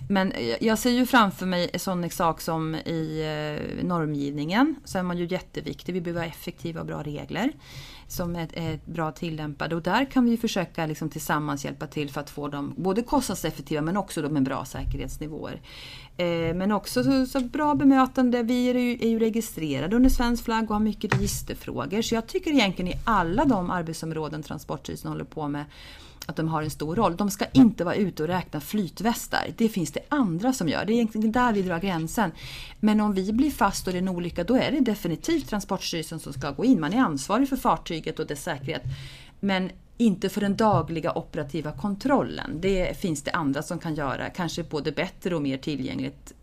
Men 0.08 0.32
eh, 0.32 0.56
jag 0.60 0.78
ser 0.78 0.90
ju 0.90 1.06
framför 1.06 1.46
mig 1.46 1.70
en 1.72 1.80
sån 1.80 2.10
sak 2.10 2.40
som 2.40 2.74
i 2.74 3.22
eh, 3.22 3.84
normgivningen 3.84 4.76
så 4.84 4.98
är 4.98 5.02
man 5.02 5.18
ju 5.18 5.26
jätteviktig. 5.26 5.92
Vi 5.92 6.00
behöver 6.00 6.20
ha 6.20 6.28
effektiva 6.28 6.80
och 6.80 6.86
bra 6.86 7.02
regler 7.02 7.52
som 8.08 8.36
är, 8.36 8.48
är 8.52 8.80
bra 8.84 9.12
tillämpade 9.12 9.74
och 9.74 9.82
där 9.82 10.04
kan 10.04 10.24
vi 10.24 10.36
försöka 10.36 10.86
liksom 10.86 11.10
tillsammans 11.10 11.64
hjälpa 11.64 11.86
till 11.86 12.10
för 12.10 12.20
att 12.20 12.30
få 12.30 12.48
dem 12.48 12.74
både 12.76 13.02
kostnadseffektiva 13.02 13.82
men 13.82 13.96
också 13.96 14.20
med 14.20 14.42
bra 14.42 14.64
säkerhetsnivåer. 14.64 15.60
Eh, 16.16 16.54
men 16.54 16.72
också 16.72 17.04
så, 17.04 17.26
så, 17.26 17.40
bra 17.40 17.74
bemötande. 17.74 18.42
Vi 18.42 18.70
är 18.70 18.74
ju, 18.74 18.92
är 18.92 19.08
ju 19.08 19.18
registrerade 19.18 19.96
under 19.96 20.10
svensk 20.10 20.44
flagg 20.44 20.64
och 20.64 20.76
har 20.76 20.80
mycket 20.80 21.14
registerfrågor. 21.14 22.02
Så 22.02 22.14
jag 22.14 22.26
tycker 22.26 22.50
egentligen 22.50 22.92
i 22.92 23.00
alla 23.04 23.44
de 23.44 23.70
arbetsområden 23.70 24.42
Transportstyrelsen 24.42 25.10
håller 25.10 25.24
på 25.24 25.48
med 25.48 25.64
att 26.26 26.36
de 26.36 26.48
har 26.48 26.62
en 26.62 26.70
stor 26.70 26.96
roll. 26.96 27.16
De 27.16 27.30
ska 27.30 27.44
inte 27.52 27.84
vara 27.84 27.94
ute 27.94 28.22
och 28.22 28.28
räkna 28.28 28.60
flytvästar. 28.60 29.46
Det 29.56 29.68
finns 29.68 29.92
det 29.92 30.00
andra 30.08 30.52
som 30.52 30.68
gör. 30.68 30.84
Det 30.84 30.92
är 30.92 30.94
egentligen 30.94 31.32
där 31.32 31.52
vi 31.52 31.62
drar 31.62 31.78
gränsen. 31.78 32.32
Men 32.80 33.00
om 33.00 33.14
vi 33.14 33.32
blir 33.32 33.50
fast 33.50 33.86
och 33.86 33.92
det 33.92 33.98
är 33.98 34.02
en 34.02 34.08
olycka, 34.08 34.44
då 34.44 34.56
är 34.56 34.70
det 34.72 34.80
definitivt 34.80 35.48
Transportstyrelsen 35.48 36.20
som 36.20 36.32
ska 36.32 36.50
gå 36.50 36.64
in. 36.64 36.80
Man 36.80 36.92
är 36.92 36.98
ansvarig 36.98 37.48
för 37.48 37.56
fartyget 37.56 38.18
och 38.18 38.26
dess 38.26 38.42
säkerhet. 38.42 38.82
Men 39.40 39.70
inte 39.98 40.28
för 40.28 40.40
den 40.40 40.56
dagliga 40.56 41.12
operativa 41.12 41.72
kontrollen. 41.72 42.60
Det 42.60 43.00
finns 43.00 43.22
det 43.22 43.30
andra 43.30 43.62
som 43.62 43.78
kan 43.78 43.94
göra, 43.94 44.30
kanske 44.30 44.62
både 44.62 44.92
bättre 44.92 45.36
och 45.36 45.42
mer 45.42 45.58
tillgängligt 45.58 46.34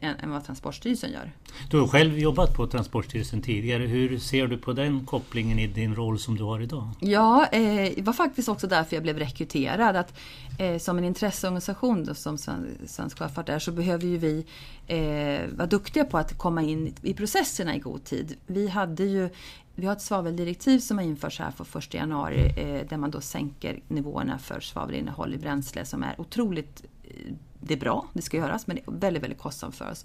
än, 0.00 0.16
än 0.16 0.30
vad 0.30 0.44
Transportstyrelsen 0.44 1.12
gör. 1.12 1.32
Du 1.70 1.80
har 1.80 1.88
själv 1.88 2.18
jobbat 2.18 2.54
på 2.54 2.66
Transportstyrelsen 2.66 3.42
tidigare. 3.42 3.82
Hur 3.82 4.18
ser 4.18 4.46
du 4.46 4.58
på 4.58 4.72
den 4.72 5.06
kopplingen 5.06 5.58
i 5.58 5.66
din 5.66 5.94
roll 5.94 6.18
som 6.18 6.36
du 6.36 6.44
har 6.44 6.60
idag? 6.60 6.88
Ja, 7.00 7.46
eh, 7.46 7.92
det 7.96 8.02
var 8.02 8.12
faktiskt 8.12 8.48
också 8.48 8.66
därför 8.66 8.96
jag 8.96 9.02
blev 9.02 9.18
rekryterad. 9.18 9.96
Att, 9.96 10.18
eh, 10.58 10.78
som 10.78 10.98
en 10.98 11.04
intresseorganisation 11.04 12.04
då, 12.04 12.14
som 12.14 12.38
Svensk 12.86 13.18
Sjöfart 13.18 13.48
är 13.48 13.58
så 13.58 13.72
behöver 13.72 14.06
ju 14.06 14.18
vi 14.18 14.46
eh, 14.86 15.56
vara 15.56 15.66
duktiga 15.66 16.04
på 16.04 16.18
att 16.18 16.38
komma 16.38 16.62
in 16.62 16.94
i 17.02 17.14
processerna 17.14 17.76
i 17.76 17.78
god 17.78 18.04
tid. 18.04 18.36
Vi 18.46 18.68
hade 18.68 19.04
ju 19.04 19.28
vi 19.78 19.86
har 19.86 19.92
ett 19.92 20.02
svaveldirektiv 20.02 20.78
som 20.78 20.98
har 20.98 21.04
införts 21.04 21.38
här 21.38 21.50
för 21.50 21.78
1 21.78 21.94
januari 21.94 22.52
eh, 22.56 22.88
där 22.88 22.96
man 22.96 23.10
då 23.10 23.20
sänker 23.20 23.80
nivåerna 23.88 24.38
för 24.38 24.60
svavelinnehåll 24.60 25.34
i 25.34 25.38
bränsle 25.38 25.84
som 25.84 26.02
är 26.02 26.20
otroligt 26.20 26.84
eh, 27.04 27.34
det 27.66 27.74
är 27.74 27.78
bra, 27.78 28.06
det 28.12 28.22
ska 28.22 28.36
göras, 28.36 28.66
men 28.66 28.76
det 28.76 28.82
är 28.86 28.92
väldigt, 28.92 29.22
väldigt 29.22 29.38
kostsamt 29.38 29.74
för 29.74 29.90
oss. 29.90 30.04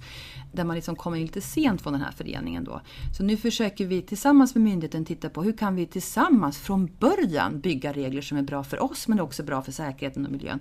Där 0.54 0.64
man 0.64 0.76
liksom 0.76 0.96
kommer 0.96 1.18
in 1.18 1.24
lite 1.24 1.42
sent 1.42 1.82
från 1.82 1.94
den 1.94 2.02
här 2.02 2.12
föreningen 2.12 2.64
då. 2.64 2.82
Så 3.18 3.24
nu 3.24 3.38
försöker 3.38 3.86
vi 3.86 4.02
tillsammans 4.02 4.56
med 4.56 4.64
myndigheten 4.64 5.06
titta 5.06 5.30
på 5.30 5.44
hur 5.44 5.58
kan 5.58 5.76
vi 5.76 5.86
tillsammans 5.86 6.58
från 6.58 6.90
början 7.00 7.60
bygga 7.60 7.94
regler 7.94 8.22
som 8.22 8.38
är 8.38 8.42
bra 8.42 8.64
för 8.64 8.84
oss 8.84 9.08
men 9.08 9.20
också 9.20 9.44
bra 9.44 9.62
för 9.62 9.72
säkerheten 9.72 10.26
och 10.26 10.32
miljön. 10.32 10.60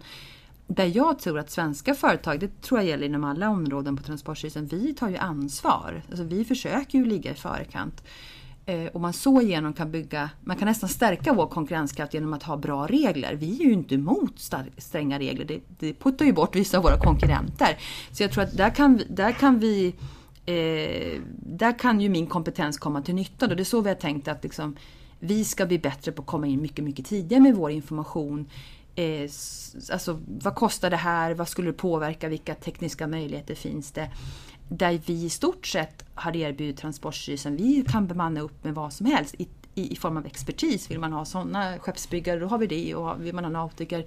Där 0.66 0.96
jag 0.96 1.18
tror 1.18 1.38
att 1.38 1.50
svenska 1.50 1.94
företag, 1.94 2.40
det 2.40 2.62
tror 2.62 2.80
jag 2.80 2.88
gäller 2.88 3.06
inom 3.06 3.24
alla 3.24 3.48
områden 3.48 3.96
på 3.96 4.02
Transportstyrelsen, 4.02 4.66
vi 4.66 4.94
tar 4.94 5.08
ju 5.08 5.16
ansvar. 5.16 6.02
Alltså 6.10 6.24
vi 6.24 6.44
försöker 6.44 6.98
ju 6.98 7.04
ligga 7.04 7.30
i 7.30 7.34
förkant. 7.34 8.02
Eh, 8.70 8.86
och 8.86 9.00
man 9.00 9.12
så 9.12 9.42
genom 9.42 9.72
kan 9.72 9.90
bygga, 9.90 10.30
man 10.44 10.56
kan 10.56 10.68
nästan 10.68 10.88
stärka 10.88 11.32
vår 11.32 11.46
konkurrenskraft 11.46 12.14
genom 12.14 12.32
att 12.32 12.42
ha 12.42 12.56
bra 12.56 12.86
regler. 12.86 13.34
Vi 13.34 13.60
är 13.60 13.64
ju 13.64 13.72
inte 13.72 13.94
emot 13.94 14.52
stränga 14.76 15.18
regler, 15.18 15.44
det, 15.44 15.60
det 15.78 15.94
puttar 15.94 16.24
ju 16.24 16.32
bort 16.32 16.56
vissa 16.56 16.76
av 16.76 16.82
våra 16.82 16.98
konkurrenter. 16.98 17.78
Så 18.12 18.22
jag 18.22 18.32
tror 18.32 18.44
att 18.44 18.56
där 18.56 18.70
kan 18.70 19.02
där 19.08 19.32
kan 19.32 19.58
vi 19.58 19.94
eh, 20.46 21.20
där 21.36 21.78
kan 21.78 22.00
ju 22.00 22.08
min 22.08 22.26
kompetens 22.26 22.78
komma 22.78 23.02
till 23.02 23.14
nytta. 23.14 23.46
Då. 23.46 23.54
Det 23.54 23.62
är 23.62 23.64
så 23.64 23.80
vi 23.80 23.88
har 23.88 23.96
tänkt 23.96 24.28
att 24.28 24.42
liksom, 24.42 24.76
vi 25.18 25.44
ska 25.44 25.66
bli 25.66 25.78
bättre 25.78 26.12
på 26.12 26.22
att 26.22 26.28
komma 26.28 26.46
in 26.46 26.62
mycket, 26.62 26.84
mycket 26.84 27.06
tidigare 27.06 27.42
med 27.42 27.54
vår 27.54 27.70
information. 27.70 28.48
Eh, 28.94 29.22
alltså, 29.92 30.20
vad 30.26 30.54
kostar 30.54 30.90
det 30.90 30.96
här? 30.96 31.34
Vad 31.34 31.48
skulle 31.48 31.68
det 31.68 31.72
påverka? 31.72 32.28
Vilka 32.28 32.54
tekniska 32.54 33.06
möjligheter 33.06 33.54
finns 33.54 33.92
det? 33.92 34.10
Där 34.70 35.00
vi 35.06 35.24
i 35.24 35.30
stort 35.30 35.66
sett 35.66 36.04
har 36.14 36.36
erbjudit 36.36 36.76
Transportstyrelsen, 36.76 37.56
vi 37.56 37.84
kan 37.88 38.06
bemanna 38.06 38.40
upp 38.40 38.64
med 38.64 38.74
vad 38.74 38.92
som 38.92 39.06
helst 39.06 39.34
i, 39.38 39.48
i, 39.74 39.92
i 39.92 39.96
form 39.96 40.16
av 40.16 40.26
expertis. 40.26 40.90
Vill 40.90 40.98
man 40.98 41.12
ha 41.12 41.24
sådana 41.24 41.78
skeppsbyggare, 41.78 42.40
då 42.40 42.46
har 42.46 42.58
vi 42.58 42.66
det. 42.66 42.94
Och 42.94 43.24
vill 43.24 43.34
man 43.34 43.44
ha 43.44 43.50
nautiker 43.50 44.04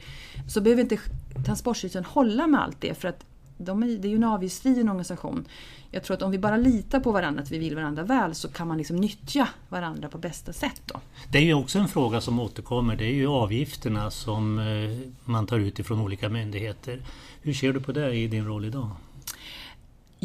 så 0.48 0.62
behöver 0.62 0.82
inte 0.82 1.00
Transportstyrelsen 1.46 2.06
hålla 2.06 2.48
med 2.48 2.64
allt 2.64 2.82
det. 2.82 2.94
För 2.94 3.08
att 3.08 3.26
de 3.58 3.84
är, 3.84 3.88
det 3.88 4.08
är 4.08 4.10
ju 4.10 4.16
en 4.16 4.24
avgiftsfri 4.24 4.72
organisation. 4.72 5.46
Jag 5.92 6.04
tror 6.04 6.18
att 6.18 6.24
om 6.24 6.32
vi 6.32 6.40
bara 6.40 6.58
litar 6.58 7.00
på 7.00 7.12
varandra, 7.12 7.42
att 7.42 7.52
vi 7.52 7.58
vill 7.58 7.76
varandra 7.76 8.04
väl, 8.04 8.36
så 8.36 8.48
kan 8.48 8.68
man 8.68 8.78
liksom 8.78 8.96
nyttja 8.96 9.48
varandra 9.70 10.10
på 10.10 10.18
bästa 10.18 10.54
sätt. 10.54 10.82
Då. 10.86 11.00
Det 11.32 11.38
är 11.38 11.44
ju 11.44 11.54
också 11.54 11.80
en 11.80 11.88
fråga 11.88 12.22
som 12.22 12.40
återkommer, 12.40 12.96
det 12.96 13.06
är 13.06 13.14
ju 13.14 13.28
avgifterna 13.28 14.12
som 14.12 14.60
eh, 14.60 15.10
man 15.26 15.48
tar 15.48 15.60
ut 15.60 15.80
ifrån 15.80 16.02
olika 16.02 16.30
myndigheter. 16.30 17.02
Hur 17.42 17.54
ser 17.54 17.74
du 17.74 17.82
på 17.82 17.92
det 17.92 18.14
i 18.14 18.28
din 18.28 18.46
roll 18.46 18.66
idag? 18.66 18.90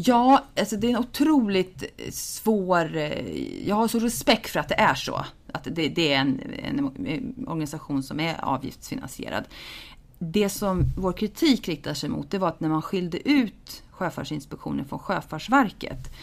Ja, 0.05 0.43
alltså 0.59 0.77
det 0.77 0.87
är 0.87 0.89
en 0.91 0.97
otroligt 0.97 1.83
eh, 1.97 2.11
svår... 2.11 2.95
Eh, 2.95 3.67
jag 3.67 3.75
har 3.75 3.87
så 3.87 3.99
respekt 3.99 4.49
för 4.49 4.59
att 4.59 4.69
det 4.69 4.79
är 4.79 4.95
så. 4.95 5.25
Att 5.53 5.63
det, 5.63 5.89
det 5.89 6.13
är 6.13 6.19
en, 6.19 6.41
en, 6.63 7.05
eh, 7.05 7.49
organisation 7.51 8.03
som 8.03 8.19
är 8.19 8.45
avgiftsfinansierad. 8.45 9.43
Det 10.19 10.49
som 10.49 10.85
vår 10.97 11.13
kritik 11.13 11.67
riktar 11.67 11.93
sig 11.93 12.09
mot 12.09 12.31
det 12.31 12.37
var 12.37 12.47
att 12.47 12.59
när 12.59 12.69
man 12.69 12.81
skilde 12.81 13.29
ut 13.29 13.83
Sjöfartsinspektionen 13.91 14.85
från 14.85 14.99
Sjöfartsverket 14.99 16.15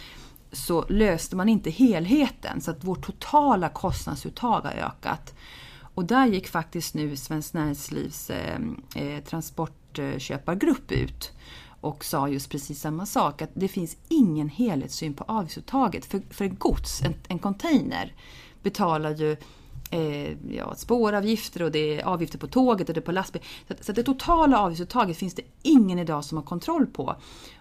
så 0.53 0.85
löste 0.89 1.37
man 1.37 1.49
inte 1.49 1.71
helheten 1.71 2.61
så 2.61 2.71
att 2.71 2.85
vårt 2.85 3.07
totala 3.07 3.69
kostnadsuttag 3.69 4.61
har 4.61 4.73
ökat. 4.73 5.35
Och 5.95 6.05
där 6.05 6.27
gick 6.27 6.49
faktiskt 6.49 6.95
nu 6.95 7.17
Svenskt 7.17 7.55
Näringslivs 7.55 8.31
eh 8.31 9.21
transportköpargrupp 9.25 10.93
ut 10.93 11.33
och 11.81 12.05
sa 12.05 12.29
just 12.29 12.51
precis 12.51 12.81
samma 12.81 13.07
sak. 13.07 13.43
Att 13.43 13.51
det 13.55 13.69
finns 13.69 13.97
ingen 14.09 14.49
helhetssyn 14.49 15.15
på 15.15 15.25
avgiftsuttaget. 15.29 16.05
För, 16.05 16.23
för 16.31 16.49
gods, 16.49 17.03
en, 17.03 17.15
en 17.29 17.39
container, 17.39 18.15
betalar 18.63 19.11
ju 19.11 19.37
eh, 19.91 20.33
ja, 20.57 20.75
spåravgifter 20.75 21.63
och 21.63 21.73
det 21.73 22.01
är 22.01 22.05
avgifter 22.05 22.39
på 22.39 22.47
tåget 22.47 22.89
och 22.89 22.95
det 22.95 23.01
är 23.01 23.03
på 23.03 23.13
lastbil. 23.13 23.43
Så, 23.69 23.75
så 23.81 23.93
det 23.93 24.03
totala 24.03 24.59
avgiftsuttaget 24.59 25.17
finns 25.17 25.35
det 25.35 25.43
ingen 25.63 25.99
idag 25.99 26.25
som 26.25 26.39
har 26.39 26.45
kontroll 26.45 26.87
på. 26.87 27.17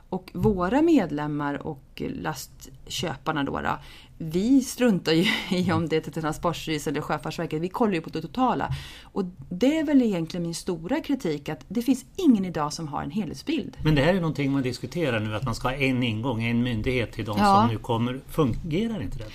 Och 0.09 0.31
våra 0.33 0.81
medlemmar 0.81 1.67
och 1.67 2.01
lastköparna 2.05 3.43
då, 3.43 3.61
då 3.61 3.77
vi 4.17 4.61
struntar 4.61 5.11
ju 5.11 5.25
i 5.57 5.71
om 5.71 5.87
det 5.87 5.95
är 5.95 6.01
till 6.01 6.13
Transportstyrelsen 6.13 6.93
eller 6.93 7.01
Sjöfartsverket. 7.01 7.61
Vi 7.61 7.69
kollar 7.69 7.93
ju 7.93 8.01
på 8.01 8.09
det 8.09 8.21
totala. 8.21 8.69
Och 9.03 9.25
det 9.49 9.77
är 9.77 9.83
väl 9.83 10.01
egentligen 10.01 10.43
min 10.43 10.55
stora 10.55 10.99
kritik 10.99 11.49
att 11.49 11.65
det 11.67 11.81
finns 11.81 12.05
ingen 12.15 12.45
idag 12.45 12.73
som 12.73 12.87
har 12.87 13.03
en 13.03 13.11
helhetsbild. 13.11 13.77
Men 13.83 13.95
det 13.95 14.01
här 14.01 14.13
är 14.13 14.19
någonting 14.19 14.51
man 14.51 14.61
diskuterar 14.61 15.19
nu, 15.19 15.35
att 15.35 15.43
man 15.43 15.55
ska 15.55 15.67
ha 15.67 15.75
en 15.75 16.03
ingång, 16.03 16.43
en 16.43 16.63
myndighet 16.63 17.11
till 17.11 17.25
de 17.25 17.37
ja. 17.37 17.61
som 17.61 17.73
nu 17.73 17.79
kommer. 17.79 18.21
Fungerar 18.27 19.01
inte 19.01 19.17
det? 19.17 19.25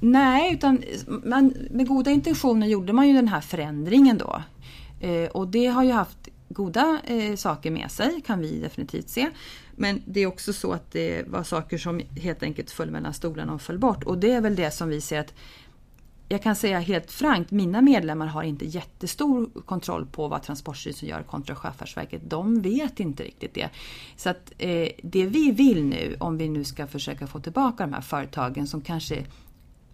Nej, 0.00 0.54
utan 0.54 0.82
man, 1.24 1.54
med 1.70 1.88
goda 1.88 2.10
intentioner 2.10 2.66
gjorde 2.66 2.92
man 2.92 3.08
ju 3.08 3.14
den 3.14 3.28
här 3.28 3.40
förändringen 3.40 4.18
då. 4.18 4.42
Eh, 5.00 5.30
och 5.30 5.48
det 5.48 5.66
har 5.66 5.84
ju 5.84 5.92
haft 5.92 6.28
goda 6.50 7.00
eh, 7.04 7.36
saker 7.36 7.70
med 7.70 7.90
sig, 7.90 8.20
kan 8.26 8.40
vi 8.40 8.60
definitivt 8.60 9.08
se. 9.08 9.30
Men 9.76 10.02
det 10.06 10.20
är 10.20 10.26
också 10.26 10.52
så 10.52 10.72
att 10.72 10.92
det 10.92 11.28
var 11.28 11.42
saker 11.42 11.78
som 11.78 12.00
helt 12.20 12.42
enkelt 12.42 12.70
föll 12.70 12.90
mellan 12.90 13.14
stolarna 13.14 13.54
och 13.54 13.62
föll 13.62 13.78
bort. 13.78 14.04
Och 14.04 14.18
det 14.18 14.32
är 14.32 14.40
väl 14.40 14.56
det 14.56 14.70
som 14.70 14.88
vi 14.88 15.00
ser 15.00 15.20
att 15.20 15.34
jag 16.32 16.42
kan 16.42 16.56
säga 16.56 16.78
helt 16.78 17.12
frankt, 17.12 17.50
mina 17.50 17.80
medlemmar 17.80 18.26
har 18.26 18.42
inte 18.42 18.64
jättestor 18.64 19.50
kontroll 19.66 20.06
på 20.06 20.28
vad 20.28 20.42
Transportstyrelsen 20.42 21.08
gör 21.08 21.22
kontra 21.22 21.54
Sjöfartsverket. 21.54 22.22
De 22.24 22.62
vet 22.62 23.00
inte 23.00 23.22
riktigt 23.22 23.54
det. 23.54 23.68
Så 24.16 24.30
att 24.30 24.52
eh, 24.58 24.88
det 25.02 25.26
vi 25.26 25.50
vill 25.50 25.84
nu, 25.84 26.16
om 26.20 26.38
vi 26.38 26.48
nu 26.48 26.64
ska 26.64 26.86
försöka 26.86 27.26
få 27.26 27.40
tillbaka 27.40 27.86
de 27.86 27.92
här 27.92 28.00
företagen 28.00 28.66
som 28.66 28.80
kanske 28.80 29.24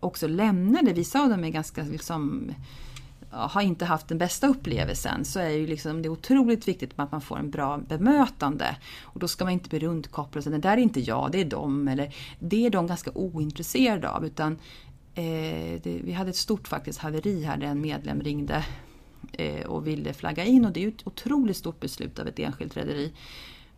också 0.00 0.28
lämnade, 0.28 0.92
vissa 0.92 1.22
av 1.22 1.28
dem 1.28 1.44
är 1.44 1.50
ganska 1.50 1.82
liksom 1.82 2.50
har 3.30 3.62
inte 3.62 3.84
haft 3.84 4.08
den 4.08 4.18
bästa 4.18 4.46
upplevelsen 4.46 5.24
så 5.24 5.40
är 5.40 5.50
ju 5.50 5.66
liksom, 5.66 6.02
det 6.02 6.08
otroligt 6.08 6.68
viktigt 6.68 6.92
att 6.96 7.12
man 7.12 7.20
får 7.20 7.38
en 7.38 7.50
bra 7.50 7.78
bemötande. 7.78 8.76
Och 9.02 9.20
då 9.20 9.28
ska 9.28 9.44
man 9.44 9.52
inte 9.52 9.68
bli 9.68 9.78
rundkopplad. 9.78 10.36
och 10.36 10.44
säga 10.44 10.56
det 10.56 10.68
där 10.68 10.76
är 10.76 10.82
inte 10.82 11.00
jag, 11.00 11.32
det 11.32 11.40
är 11.40 11.44
de. 11.44 11.88
Eller 11.88 12.14
det 12.38 12.66
är 12.66 12.70
de 12.70 12.86
ganska 12.86 13.10
ointresserade 13.14 14.10
av. 14.10 14.26
Utan, 14.26 14.52
eh, 15.14 15.80
det, 15.82 16.00
vi 16.04 16.12
hade 16.12 16.30
ett 16.30 16.36
stort 16.36 16.68
faktiskt 16.68 16.98
haveri 16.98 17.42
här 17.42 17.56
där 17.56 17.66
en 17.66 17.80
medlem 17.80 18.20
ringde 18.20 18.64
eh, 19.32 19.66
och 19.66 19.86
ville 19.86 20.12
flagga 20.12 20.44
in. 20.44 20.64
Och 20.64 20.72
det 20.72 20.80
är 20.80 20.82
ju 20.82 20.88
ett 20.88 21.06
otroligt 21.06 21.56
stort 21.56 21.80
beslut 21.80 22.18
av 22.18 22.28
ett 22.28 22.38
enskilt 22.38 22.76
rederi 22.76 23.12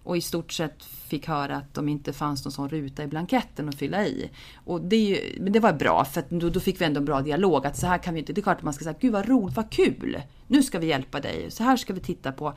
och 0.02 0.16
i 0.16 0.20
stort 0.20 0.52
sett 0.52 0.84
fick 0.84 1.28
höra 1.28 1.56
att 1.56 1.74
de 1.74 1.88
inte 1.88 2.12
fanns 2.12 2.44
någon 2.44 2.52
sån 2.52 2.68
ruta 2.68 3.02
i 3.02 3.06
blanketten 3.06 3.68
att 3.68 3.74
fylla 3.74 4.06
i. 4.06 4.30
Och 4.54 4.80
det, 4.80 5.22
men 5.40 5.52
det 5.52 5.60
var 5.60 5.72
bra 5.72 6.04
för 6.04 6.24
då, 6.28 6.50
då, 6.50 6.60
fick 6.60 6.80
vi 6.80 6.84
ändå 6.84 6.98
en 6.98 7.04
bra 7.04 7.20
dialog 7.20 7.66
att 7.66 7.76
så 7.76 7.86
här 7.86 7.98
kan 7.98 8.14
vi 8.14 8.20
inte, 8.20 8.32
det 8.32 8.40
är 8.40 8.42
klart 8.42 8.56
att 8.56 8.62
man 8.62 8.74
ska 8.74 8.84
säga 8.84 8.96
gud 9.00 9.12
vad 9.12 9.28
roligt, 9.28 9.56
vad 9.56 9.70
kul! 9.70 10.22
Nu 10.46 10.62
ska 10.62 10.78
vi 10.78 10.86
hjälpa 10.86 11.20
dig, 11.20 11.50
så 11.50 11.62
här 11.62 11.76
ska 11.76 11.92
vi 11.92 12.00
titta 12.00 12.32
på. 12.32 12.54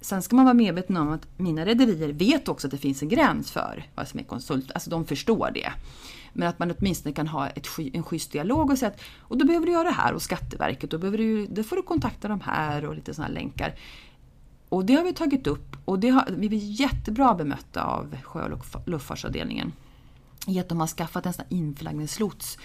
Sen 0.00 0.22
ska 0.22 0.36
man 0.36 0.44
vara 0.44 0.54
medveten 0.54 0.96
om 0.96 1.08
att 1.08 1.28
mina 1.36 1.64
rederier 1.64 2.12
vet 2.12 2.48
också 2.48 2.66
att 2.66 2.70
det 2.70 2.78
finns 2.78 3.02
en 3.02 3.08
gräns 3.08 3.50
för 3.50 3.86
vad 3.94 4.08
som 4.08 4.20
är 4.20 4.24
konsult, 4.24 4.70
alltså 4.72 4.90
de 4.90 5.06
förstår 5.06 5.50
det. 5.54 5.72
Men 6.32 6.48
att 6.48 6.58
man 6.58 6.74
åtminstone 6.78 7.14
kan 7.14 7.28
ha 7.28 7.48
ett, 7.48 7.66
en 7.92 8.02
schysst 8.02 8.32
dialog 8.32 8.70
och 8.70 8.78
säga 8.78 8.88
att 8.88 9.00
och 9.18 9.38
då 9.38 9.46
behöver 9.46 9.66
du 9.66 9.72
göra 9.72 9.84
det 9.84 9.94
här 9.94 10.12
och 10.12 10.22
Skatteverket, 10.22 10.90
då, 10.90 10.98
behöver 10.98 11.18
du, 11.18 11.46
då 11.46 11.62
får 11.62 11.76
du 11.76 11.82
kontakta 11.82 12.28
de 12.28 12.40
här 12.40 12.84
och 12.84 12.94
lite 12.94 13.14
sådana 13.14 13.34
länkar. 13.34 13.74
Och 14.76 14.84
det 14.84 14.94
har 14.94 15.04
vi 15.04 15.12
tagit 15.12 15.46
upp 15.46 15.76
och 15.84 15.98
det 15.98 16.08
har, 16.08 16.24
vi 16.30 16.48
blir 16.48 16.80
jättebra 16.80 17.34
bemötta 17.34 17.82
av 17.82 18.16
sjö 18.22 18.52
och 18.52 18.88
luftfartsavdelningen. 18.88 19.72
I 20.46 20.60
att 20.60 20.68
de 20.68 20.80
har 20.80 20.86
skaffat 20.86 21.26
en 21.26 21.32
sån 21.32 21.44
inflaggningslots 21.48 22.58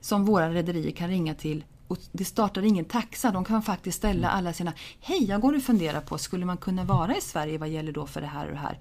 som 0.00 0.24
våra 0.24 0.50
rederier 0.50 0.90
kan 0.90 1.08
ringa 1.08 1.34
till 1.34 1.64
och 1.88 1.98
det 2.12 2.24
startar 2.24 2.62
ingen 2.62 2.84
taxa. 2.84 3.30
De 3.30 3.44
kan 3.44 3.62
faktiskt 3.62 3.98
ställa 3.98 4.30
alla 4.30 4.52
sina 4.52 4.72
Hej, 5.00 5.24
jag 5.24 5.40
går 5.40 5.56
och 5.56 5.62
funderar 5.62 6.00
på, 6.00 6.18
skulle 6.18 6.46
man 6.46 6.56
kunna 6.56 6.84
vara 6.84 7.16
i 7.16 7.20
Sverige 7.20 7.58
vad 7.58 7.68
gäller 7.68 7.92
då 7.92 8.06
för 8.06 8.20
det 8.20 8.26
här 8.26 8.46
och 8.46 8.52
det 8.52 8.58
här? 8.58 8.78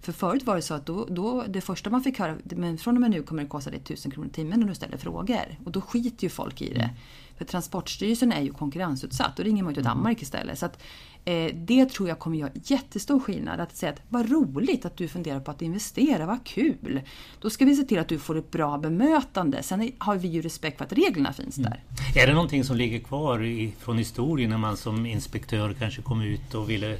För 0.00 0.12
förut 0.12 0.46
var 0.46 0.56
det 0.56 0.62
så 0.62 0.74
att 0.74 0.86
då, 0.86 1.06
då, 1.10 1.44
det 1.48 1.60
första 1.60 1.90
man 1.90 2.02
fick 2.02 2.18
höra, 2.18 2.36
men 2.44 2.78
från 2.78 2.96
och 2.96 3.00
med 3.00 3.10
nu 3.10 3.22
kommer 3.22 3.42
det 3.42 3.48
kosta 3.48 3.70
dig 3.70 3.80
1000 3.80 4.10
kronor 4.10 4.28
i 4.28 4.32
timmen 4.32 4.60
när 4.60 4.68
du 4.68 4.74
ställer 4.74 4.96
frågor. 4.96 5.58
Och 5.64 5.72
då 5.72 5.80
skiter 5.80 6.24
ju 6.24 6.30
folk 6.30 6.62
i 6.62 6.74
det. 6.74 6.90
Mm. 7.36 7.38
För 7.38 7.44
Transportstyrelsen 7.44 8.32
är 8.32 8.40
ju 8.40 8.52
konkurrensutsatt, 8.52 9.36
då 9.36 9.42
ringer 9.42 9.62
man 9.62 9.72
ju 9.72 9.74
till 9.74 9.86
mm. 9.86 9.96
Danmark 9.96 10.22
istället. 10.22 10.58
Så 10.58 10.66
att, 10.66 10.82
eh, 11.24 11.54
det 11.54 11.86
tror 11.86 12.08
jag 12.08 12.18
kommer 12.18 12.38
göra 12.38 12.50
jättestor 12.64 13.20
skillnad. 13.20 13.60
Att 13.60 13.76
säga 13.76 13.92
att 13.92 14.00
vad 14.08 14.30
roligt 14.30 14.84
att 14.84 14.96
du 14.96 15.08
funderar 15.08 15.40
på 15.40 15.50
att 15.50 15.62
investera, 15.62 16.26
vad 16.26 16.44
kul! 16.44 17.00
Då 17.40 17.50
ska 17.50 17.64
vi 17.64 17.76
se 17.76 17.82
till 17.82 17.98
att 17.98 18.08
du 18.08 18.18
får 18.18 18.38
ett 18.38 18.50
bra 18.50 18.78
bemötande. 18.78 19.62
Sen 19.62 19.92
har 19.98 20.16
vi 20.16 20.28
ju 20.28 20.42
respekt 20.42 20.78
för 20.78 20.84
att 20.84 20.92
reglerna 20.92 21.32
finns 21.32 21.56
där. 21.56 21.66
Mm. 21.66 22.22
Är 22.22 22.26
det 22.26 22.32
någonting 22.32 22.64
som 22.64 22.76
ligger 22.76 22.98
kvar 22.98 23.44
i, 23.44 23.74
från 23.78 23.98
historien 23.98 24.50
när 24.50 24.58
man 24.58 24.76
som 24.76 25.06
inspektör 25.06 25.72
kanske 25.72 26.02
kom 26.02 26.22
ut 26.22 26.54
och 26.54 26.70
ville 26.70 26.98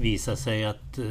visa 0.00 0.36
sig 0.36 0.64
att 0.64 0.98
eh, 0.98 1.04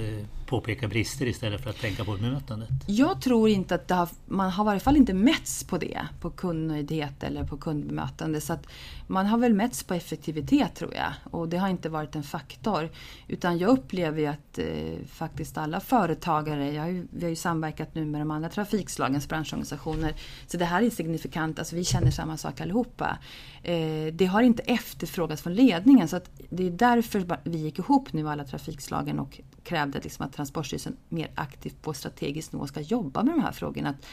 påpeka 0.45 0.87
brister 0.87 1.25
istället 1.25 1.63
för 1.63 1.69
att 1.69 1.79
tänka 1.79 2.05
på 2.05 2.11
bemötandet? 2.11 2.69
Jag 2.85 3.21
tror 3.21 3.49
inte 3.49 3.75
att 3.75 3.89
har, 3.89 4.09
man 4.25 4.51
har 4.51 4.63
i 4.63 4.65
varje 4.65 4.79
fall 4.79 4.97
inte 4.97 5.13
mätts 5.13 5.63
på 5.63 5.77
det, 5.77 6.07
på 6.21 6.29
kundnöjdhet 6.29 7.23
eller 7.23 7.43
på 7.43 7.57
kundbemötande. 7.57 8.41
Så 8.41 8.53
att 8.53 8.67
man 9.07 9.25
har 9.25 9.37
väl 9.37 9.53
mätts 9.53 9.83
på 9.83 9.93
effektivitet 9.93 10.75
tror 10.75 10.93
jag 10.93 11.13
och 11.23 11.49
det 11.49 11.57
har 11.57 11.69
inte 11.69 11.89
varit 11.89 12.15
en 12.15 12.23
faktor. 12.23 12.89
Utan 13.27 13.57
jag 13.57 13.69
upplever 13.69 14.19
ju 14.19 14.27
att 14.27 14.57
eh, 14.57 14.65
faktiskt 15.07 15.57
alla 15.57 15.79
företagare, 15.79 16.73
jag 16.73 16.81
har 16.81 16.89
ju, 16.89 17.07
vi 17.11 17.23
har 17.23 17.29
ju 17.29 17.35
samverkat 17.35 17.95
nu 17.95 18.05
med 18.05 18.21
de 18.21 18.31
andra 18.31 18.49
trafikslagens 18.49 19.29
branschorganisationer, 19.29 20.13
så 20.47 20.57
det 20.57 20.65
här 20.65 20.81
är 20.81 20.89
signifikant, 20.89 21.59
alltså 21.59 21.75
vi 21.75 21.83
känner 21.83 22.11
samma 22.11 22.37
sak 22.37 22.61
allihopa. 22.61 23.17
Eh, 23.63 24.13
det 24.13 24.25
har 24.25 24.41
inte 24.41 24.63
efterfrågats 24.63 25.41
från 25.41 25.53
ledningen 25.53 26.07
så 26.07 26.15
att 26.15 26.29
det 26.49 26.67
är 26.67 26.71
därför 26.71 27.39
vi 27.43 27.57
gick 27.57 27.79
ihop 27.79 28.13
nu 28.13 28.29
alla 28.29 28.43
trafikslagen 28.43 29.19
och 29.19 29.41
krävde 29.65 29.99
liksom 29.99 30.25
att 30.25 30.33
Transportstyrelsen 30.33 30.97
mer 31.09 31.31
aktivt 31.35 31.81
på 31.81 31.93
strategisk 31.93 32.51
nivå 32.51 32.67
ska 32.67 32.81
jobba 32.81 33.23
med 33.23 33.33
de 33.33 33.41
här 33.41 33.51
frågorna. 33.51 33.89
Att, 33.89 34.05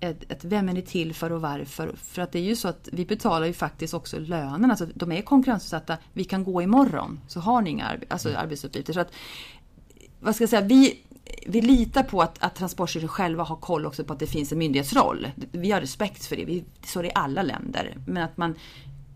ett, 0.00 0.32
ett, 0.32 0.44
vem 0.44 0.68
är 0.68 0.72
ni 0.72 0.82
till 0.82 1.14
för 1.14 1.32
och 1.32 1.40
varför? 1.40 1.92
För 1.96 2.22
att 2.22 2.32
det 2.32 2.38
är 2.38 2.42
ju 2.42 2.56
så 2.56 2.68
att 2.68 2.88
vi 2.92 3.06
betalar 3.06 3.46
ju 3.46 3.52
faktiskt 3.52 3.94
också 3.94 4.18
lönen. 4.18 4.70
Alltså 4.70 4.86
de 4.94 5.12
är 5.12 5.22
konkurrensutsatta. 5.22 5.98
Vi 6.12 6.24
kan 6.24 6.44
gå 6.44 6.62
imorgon 6.62 7.20
så 7.28 7.40
har 7.40 7.62
ni 7.62 7.70
inga 7.70 7.86
arbe 7.86 8.06
alltså 8.08 8.36
arbetsuppgifter. 8.36 8.92
Så 8.92 9.00
att, 9.00 9.12
vad 10.20 10.34
ska 10.34 10.42
jag 10.42 10.50
säga, 10.50 10.62
vi, 10.62 11.00
vi 11.46 11.60
litar 11.60 12.02
på 12.02 12.22
att, 12.22 12.42
att 12.42 12.54
Transportstyrelsen 12.54 13.08
själva 13.08 13.44
har 13.44 13.56
koll 13.56 13.86
också 13.86 14.04
på 14.04 14.12
att 14.12 14.18
det 14.18 14.26
finns 14.26 14.52
en 14.52 14.58
myndighetsroll. 14.58 15.28
Vi 15.52 15.70
har 15.70 15.80
respekt 15.80 16.24
för 16.24 16.36
det. 16.36 16.44
Vi, 16.44 16.64
så 16.84 16.98
är 16.98 17.02
det 17.02 17.08
i 17.08 17.12
alla 17.14 17.42
länder. 17.42 17.96
Men 18.06 18.22
att 18.22 18.36
man 18.36 18.54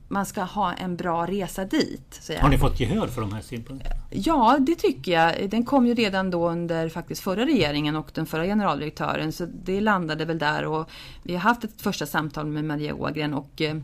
man 0.08 0.26
ska 0.26 0.42
ha 0.42 0.72
en 0.72 0.96
bra 0.96 1.26
resa 1.26 1.64
dit. 1.64 2.30
Har 2.40 2.48
ni 2.48 2.58
fått 2.58 2.80
gehör 2.80 3.06
för 3.06 3.20
de 3.20 3.32
här 3.32 3.40
synpunkterna? 3.40 3.94
Ja, 4.10 4.58
det 4.60 4.74
tycker 4.74 5.12
jag. 5.12 5.50
Den 5.50 5.64
kom 5.64 5.86
ju 5.86 5.94
redan 5.94 6.30
då 6.30 6.50
under 6.50 6.88
faktiskt 6.88 7.20
förra 7.20 7.46
regeringen 7.46 7.96
och 7.96 8.10
den 8.14 8.26
förra 8.26 8.44
generaldirektören. 8.44 9.32
Så 9.32 9.46
det 9.64 9.80
landade 9.80 10.24
väl 10.24 10.38
där 10.38 10.64
och 10.64 10.90
vi 11.22 11.32
har 11.34 11.40
haft 11.40 11.64
ett 11.64 11.82
första 11.82 12.06
samtal 12.06 12.46
med 12.46 12.64
Maria 12.64 12.94
Ågren 12.94 13.34
och 13.34 13.60
eh, 13.60 13.76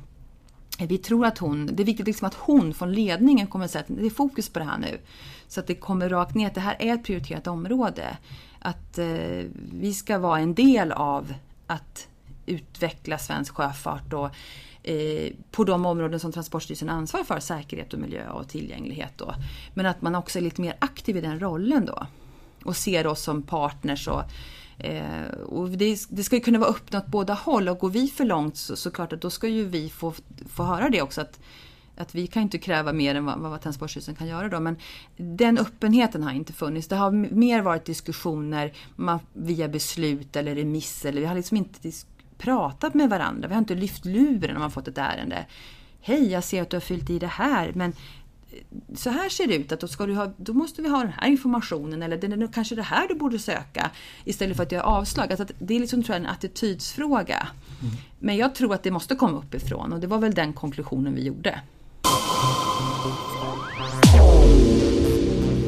vi 0.79 0.99
tror 0.99 1.27
att 1.27 1.39
hon, 1.39 1.67
det 1.67 1.83
är 1.83 1.85
viktigt 1.85 2.07
liksom 2.07 2.27
att 2.27 2.35
hon 2.35 2.75
från 2.75 2.93
ledningen 2.93 3.47
kommer 3.47 3.65
att 3.65 3.71
säga 3.71 3.85
att 3.89 3.97
det 3.97 4.07
är 4.07 4.11
fokus 4.11 4.49
på 4.49 4.59
det 4.59 4.65
här 4.65 4.79
nu. 4.79 4.99
Så 5.49 5.61
att 5.61 5.67
det 5.67 5.75
kommer 5.75 6.09
rakt 6.09 6.35
ner, 6.35 6.47
att 6.47 6.55
det 6.55 6.61
här 6.61 6.77
är 6.79 6.95
ett 6.95 7.05
prioriterat 7.05 7.47
område. 7.47 8.17
Att 8.59 8.99
eh, 8.99 9.45
vi 9.73 9.95
ska 9.95 10.19
vara 10.19 10.41
en 10.41 10.55
del 10.55 10.93
av 10.93 11.35
att 11.67 12.09
utveckla 12.47 13.19
svensk 13.19 13.55
sjöfart 13.55 14.13
och 14.13 14.31
Eh, 14.87 15.33
på 15.51 15.65
de 15.65 15.87
områden 15.87 16.21
som 16.21 16.33
Transportstyrelsen 16.33 16.89
ansvarar 16.89 17.25
för, 17.25 17.41
säkerhet 17.41 17.93
och 17.93 17.99
miljö 17.99 18.31
och 18.31 18.49
tillgänglighet. 18.49 19.13
Då. 19.17 19.35
Men 19.75 19.87
att 19.87 20.03
man 20.03 20.15
också 20.15 20.39
är 20.39 20.43
lite 20.43 20.61
mer 20.61 20.77
aktiv 20.79 21.17
i 21.17 21.21
den 21.21 21.41
rollen 21.41 21.85
då. 21.85 22.07
Och 22.65 22.77
ser 22.77 23.07
oss 23.07 23.23
som 23.23 23.43
partners. 23.43 24.09
Och, 24.09 24.23
eh, 24.85 25.31
och 25.47 25.69
det, 25.69 25.99
det, 26.09 26.25
ska 26.25 26.37
ju 26.37 26.43
kunna 26.43 26.59
vara 26.59 26.71
öppna 26.71 26.99
åt 26.99 27.07
båda 27.07 27.35
håll 27.35 27.69
och 27.69 27.79
går 27.79 27.91
vi 27.91 28.09
för 28.09 28.25
långt 28.25 28.57
så, 28.57 28.77
så 28.77 28.91
klart 28.91 29.13
att 29.13 29.21
då 29.21 29.31
ska 29.31 29.49
ju 29.49 29.65
vi 29.65 29.89
få, 29.89 30.15
få 30.49 30.63
höra 30.63 30.89
det 30.89 31.03
också. 31.03 31.21
att 31.21 31.41
att 31.97 32.15
vi 32.15 32.27
kan 32.27 32.43
inte 32.43 32.59
kräva 32.59 32.93
mer 32.93 33.15
än 33.15 33.25
vad, 33.25 33.39
vad 33.39 33.61
Transportstyrelsen 33.61 34.15
kan 34.15 34.27
göra 34.27 34.49
då. 34.49 34.61
Men 34.61 34.77
den 35.17 35.59
öppenheten 35.59 36.23
har 36.23 36.33
inte 36.33 36.53
funnits. 36.53 36.89
Det 36.89 36.97
har 36.97 37.11
mer 37.11 37.63
varit 37.63 37.85
diskussioner 37.85 38.73
man, 38.97 39.19
via 39.33 39.69
beslut 39.69 40.37
eller 40.37 40.55
remiss. 40.55 41.05
Eller 41.05 41.21
vi 41.21 41.27
har 41.27 41.35
liksom 41.35 41.57
inte 41.57 41.81
pratat 42.39 42.95
med 42.95 43.11
varandra. 43.11 43.49
Vi 43.49 43.55
har 43.55 43.59
inte 43.59 43.75
lyft 43.75 44.05
luren 44.05 44.57
om 44.57 44.61
man 44.61 44.71
fått 44.71 44.89
ett 44.89 44.99
ärende. 44.99 45.47
Hej, 46.01 46.33
jag 46.33 46.45
ser 46.45 46.63
att 46.63 46.71
du 46.71 46.77
har 46.77 46.81
fyllt 46.81 47.11
i 47.11 47.19
det 47.19 47.27
här, 47.27 47.73
men 47.75 47.93
eh, 48.51 48.59
så 48.95 49.11
här 49.11 49.29
ser 49.29 49.47
det 49.47 49.55
ut, 49.55 49.73
att 49.73 49.81
då, 49.81 49.89
ska 49.89 50.07
du 50.07 50.15
ha, 50.15 50.33
då 50.37 50.53
måste 50.53 50.83
vi 50.83 50.89
ha 50.89 50.99
den 50.99 51.13
här 51.13 51.29
informationen 51.29 52.03
eller 52.03 52.17
det 52.17 52.27
är 52.27 52.53
kanske 52.53 52.75
det 52.75 52.83
här 52.83 53.09
du 53.09 53.15
borde 53.15 53.39
söka 53.39 53.91
istället 54.25 54.57
för 54.57 54.63
att 54.63 54.73
göra 54.73 54.83
avslag. 54.83 55.31
Alltså 55.31 55.47
det 55.59 55.77
är 55.77 55.81
liksom, 55.81 56.03
tror 56.03 56.15
jag, 56.15 56.25
en 56.25 56.31
attitydsfråga. 56.31 57.49
Mm. 57.83 57.95
Men 58.19 58.37
jag 58.37 58.55
tror 58.55 58.75
att 58.75 58.83
det 58.83 58.91
måste 58.91 59.15
komma 59.15 59.39
uppifrån 59.39 59.93
och 59.93 60.01
det 60.01 60.07
var 60.07 60.19
väl 60.19 60.35
den 60.35 60.53
konklusionen 60.53 61.15
vi 61.15 61.23
gjorde. 61.23 61.61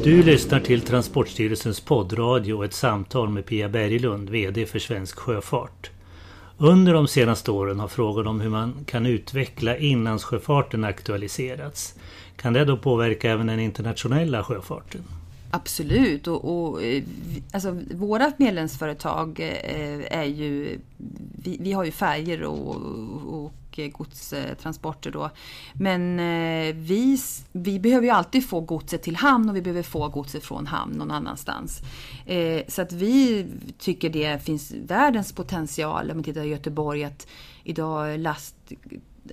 Du 0.03 0.23
lyssnar 0.23 0.59
till 0.59 0.81
Transportstyrelsens 0.81 1.79
poddradio 1.79 2.53
och 2.53 2.65
ett 2.65 2.73
samtal 2.73 3.29
med 3.29 3.45
Pia 3.45 3.69
Berglund, 3.69 4.29
VD 4.29 4.65
för 4.65 4.79
Svensk 4.79 5.19
Sjöfart. 5.19 5.91
Under 6.59 6.93
de 6.93 7.07
senaste 7.07 7.51
åren 7.51 7.79
har 7.79 7.87
frågan 7.87 8.27
om 8.27 8.41
hur 8.41 8.49
man 8.49 8.73
kan 8.85 9.05
utveckla 9.05 9.77
inlandssjöfarten 9.77 10.83
aktualiserats. 10.83 11.95
Kan 12.35 12.53
det 12.53 12.65
då 12.65 12.77
påverka 12.77 13.31
även 13.31 13.47
den 13.47 13.59
internationella 13.59 14.43
sjöfarten? 14.43 15.01
Absolut. 15.51 16.27
Och, 16.27 16.69
och 16.69 16.83
eh, 16.83 17.03
alltså, 17.53 17.77
våra 17.91 18.31
medlemsföretag 18.37 19.39
eh, 19.39 20.19
är 20.19 20.23
ju... 20.23 20.79
Vi, 21.43 21.57
vi 21.61 21.73
har 21.73 21.83
ju 21.83 21.91
färger 21.91 22.43
och, 22.43 22.75
och 23.27 23.53
Eh, 23.79 23.87
godstransporter 23.87 25.11
då. 25.11 25.29
Men 25.73 26.19
eh, 26.19 26.75
vi, 26.75 27.17
vi 27.51 27.79
behöver 27.79 28.07
ju 28.07 28.13
alltid 28.13 28.49
få 28.49 28.61
godset 28.61 29.03
till 29.03 29.15
hamn 29.15 29.49
och 29.49 29.55
vi 29.55 29.61
behöver 29.61 29.83
få 29.83 30.07
godset 30.07 30.43
från 30.43 30.67
hamn 30.67 30.93
någon 30.93 31.11
annanstans. 31.11 31.81
Eh, 32.25 32.61
så 32.67 32.81
att 32.81 32.91
vi 32.91 33.47
tycker 33.77 34.09
det 34.09 34.43
finns 34.43 34.71
världens 34.71 35.33
potential, 35.33 36.11
om 36.11 36.17
man 36.17 36.23
tittar 36.23 36.43
i 36.43 36.49
Göteborg, 36.49 37.03
att 37.03 37.27
idag 37.63 38.19
last 38.19 38.55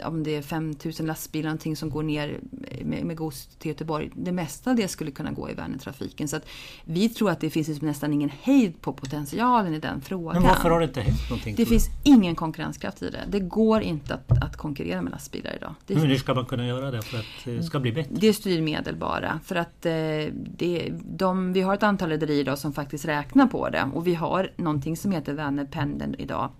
om 0.04 0.22
det 0.22 0.36
är 0.36 0.42
5000 0.42 1.06
lastbilar 1.06 1.48
någonting 1.48 1.76
som 1.76 1.90
går 1.90 2.02
ner 2.02 2.40
med, 2.84 3.04
med 3.04 3.16
gods 3.16 3.46
till 3.46 3.68
Göteborg. 3.68 4.10
Det 4.14 4.32
mesta 4.32 4.70
av 4.70 4.76
det 4.76 4.88
skulle 4.88 5.10
kunna 5.10 5.32
gå 5.32 5.50
i 5.50 5.54
Vänertrafiken. 5.54 6.28
Så 6.28 6.36
att 6.36 6.46
vi 6.84 7.08
tror 7.08 7.30
att 7.30 7.40
det 7.40 7.50
finns 7.50 7.68
liksom 7.68 7.88
nästan 7.88 8.12
ingen 8.12 8.30
hejd 8.42 8.80
på 8.80 8.92
potentialen 8.92 9.74
i 9.74 9.78
den 9.78 10.00
frågan. 10.00 10.42
Men 10.42 10.50
varför 10.50 10.70
har 10.70 10.80
det 10.80 10.86
inte 10.86 11.00
hänt 11.00 11.30
någonting? 11.30 11.54
Det 11.56 11.66
finns 11.66 11.88
ingen 12.04 12.34
konkurrenskraft 12.34 13.02
i 13.02 13.10
det. 13.10 13.24
Det 13.28 13.40
går 13.40 13.82
inte 13.82 14.14
att, 14.14 14.42
att 14.42 14.56
konkurrera 14.56 15.02
med 15.02 15.10
lastbilar 15.10 15.56
idag. 15.56 15.74
Det, 15.86 15.94
Men 15.94 16.06
hur 16.06 16.16
ska 16.16 16.34
man 16.34 16.46
kunna 16.46 16.66
göra 16.66 16.90
det 16.90 17.02
för 17.02 17.18
att 17.18 17.44
det 17.44 17.62
ska 17.62 17.80
bli 17.80 17.92
bättre? 17.92 18.14
Det 18.14 18.28
är 18.28 18.32
styrmedel 18.32 18.96
bara. 18.96 19.40
För 19.44 19.56
att 19.56 19.86
eh, 19.86 19.92
det, 20.34 20.92
de, 21.04 21.52
vi 21.52 21.60
har 21.60 21.74
ett 21.74 21.82
antal 21.82 22.08
rederier 22.08 22.56
som 22.56 22.72
faktiskt 22.72 23.04
räknar 23.04 23.46
på 23.46 23.68
det. 23.68 23.90
Och 23.94 24.06
vi 24.06 24.14
har 24.14 24.50
någonting 24.56 24.96
som 24.96 25.12
heter 25.12 25.32
Vänerpendeln 25.32 26.14
idag. 26.18 26.50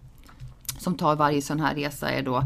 Som 0.79 0.97
tar 0.97 1.17
varje 1.17 1.43
sån 1.43 1.61
här 1.61 1.75
resa 1.75 2.11
är 2.11 2.23
då 2.23 2.43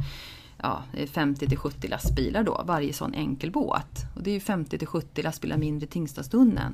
ja, 0.63 0.83
50 1.13 1.49
till 1.49 1.59
70 1.59 1.89
lastbilar 1.89 2.43
då, 2.43 2.63
varje 2.67 2.93
sån 2.93 3.15
enkel 3.15 3.51
båt. 3.51 4.05
Och 4.17 4.23
det 4.23 4.31
är 4.31 4.35
ju 4.35 4.41
50 4.41 4.79
till 4.79 4.89
70 4.89 5.23
lastbilar 5.23 5.57
mindre 5.57 5.87
i 5.87 5.89
Tingstadstunneln. 5.89 6.73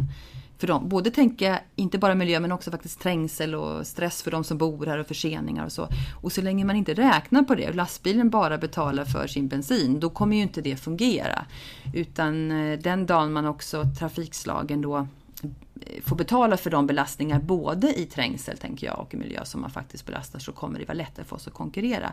För 0.59 0.67
dem, 0.67 0.89
både 0.89 1.11
tänka, 1.11 1.61
inte 1.77 1.99
bara 1.99 2.15
miljö, 2.15 2.41
men 2.41 2.53
också 2.53 2.71
faktiskt 2.71 3.01
trängsel 3.01 3.55
och 3.55 3.87
stress 3.87 4.23
för 4.23 4.31
de 4.31 4.45
som 4.45 4.59
bor 4.59 4.87
här 4.87 4.99
och 4.99 5.07
förseningar 5.07 5.65
och 5.65 5.73
så. 5.73 5.89
Och 6.23 6.33
så 6.33 6.43
länge 6.43 6.65
man 6.65 6.77
inte 6.77 6.95
räknar 6.95 7.43
på 7.43 7.55
det 7.55 7.69
och 7.69 7.75
lastbilen 7.75 8.31
bara 8.31 8.59
betalar 8.59 9.05
för 9.05 9.27
sin 9.27 9.49
bensin, 9.49 10.01
då 10.01 10.11
kommer 10.11 10.37
ju 10.37 10.43
inte 10.43 10.61
det 10.61 10.77
fungera. 10.77 11.47
Utan 11.95 12.51
eh, 12.51 12.79
den 12.79 13.07
dagen 13.07 13.33
man 13.33 13.47
också 13.47 13.85
trafikslagen 13.99 14.81
då 14.81 14.97
eh, 14.97 16.03
får 16.05 16.17
betala 16.17 16.57
för 16.57 16.71
de 16.71 16.87
belastningar 16.87 17.41
både 17.41 18.01
i 18.01 18.07
trängsel 18.07 18.59
tänker 18.59 18.87
jag 18.87 18.99
och 18.99 19.15
i 19.15 19.17
miljö 19.17 19.45
som 19.45 19.61
man 19.61 19.71
faktiskt 19.71 20.07
belastar 20.07 20.39
så 20.39 20.53
kommer 20.53 20.79
det 20.79 20.85
vara 20.85 20.99
lättare 20.99 21.25
för 21.25 21.37
oss 21.37 21.47
att 21.47 21.55
konkurrera. 21.55 22.13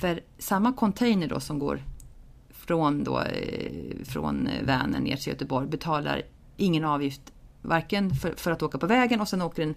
För 0.00 0.20
samma 0.38 0.72
container 0.72 1.28
då 1.28 1.40
som 1.40 1.58
går 1.58 1.82
från, 2.50 3.04
då, 3.04 3.20
eh, 3.20 4.04
från 4.04 4.46
eh, 4.46 4.62
Vänern 4.62 5.02
ner 5.02 5.16
till 5.16 5.28
Göteborg 5.28 5.66
betalar 5.66 6.22
ingen 6.56 6.84
avgift 6.84 7.32
varken 7.62 8.14
för, 8.14 8.34
för 8.36 8.50
att 8.50 8.62
åka 8.62 8.78
på 8.78 8.86
vägen 8.86 9.20
och 9.20 9.28
sen 9.28 9.42
åker 9.42 9.62
den 9.66 9.74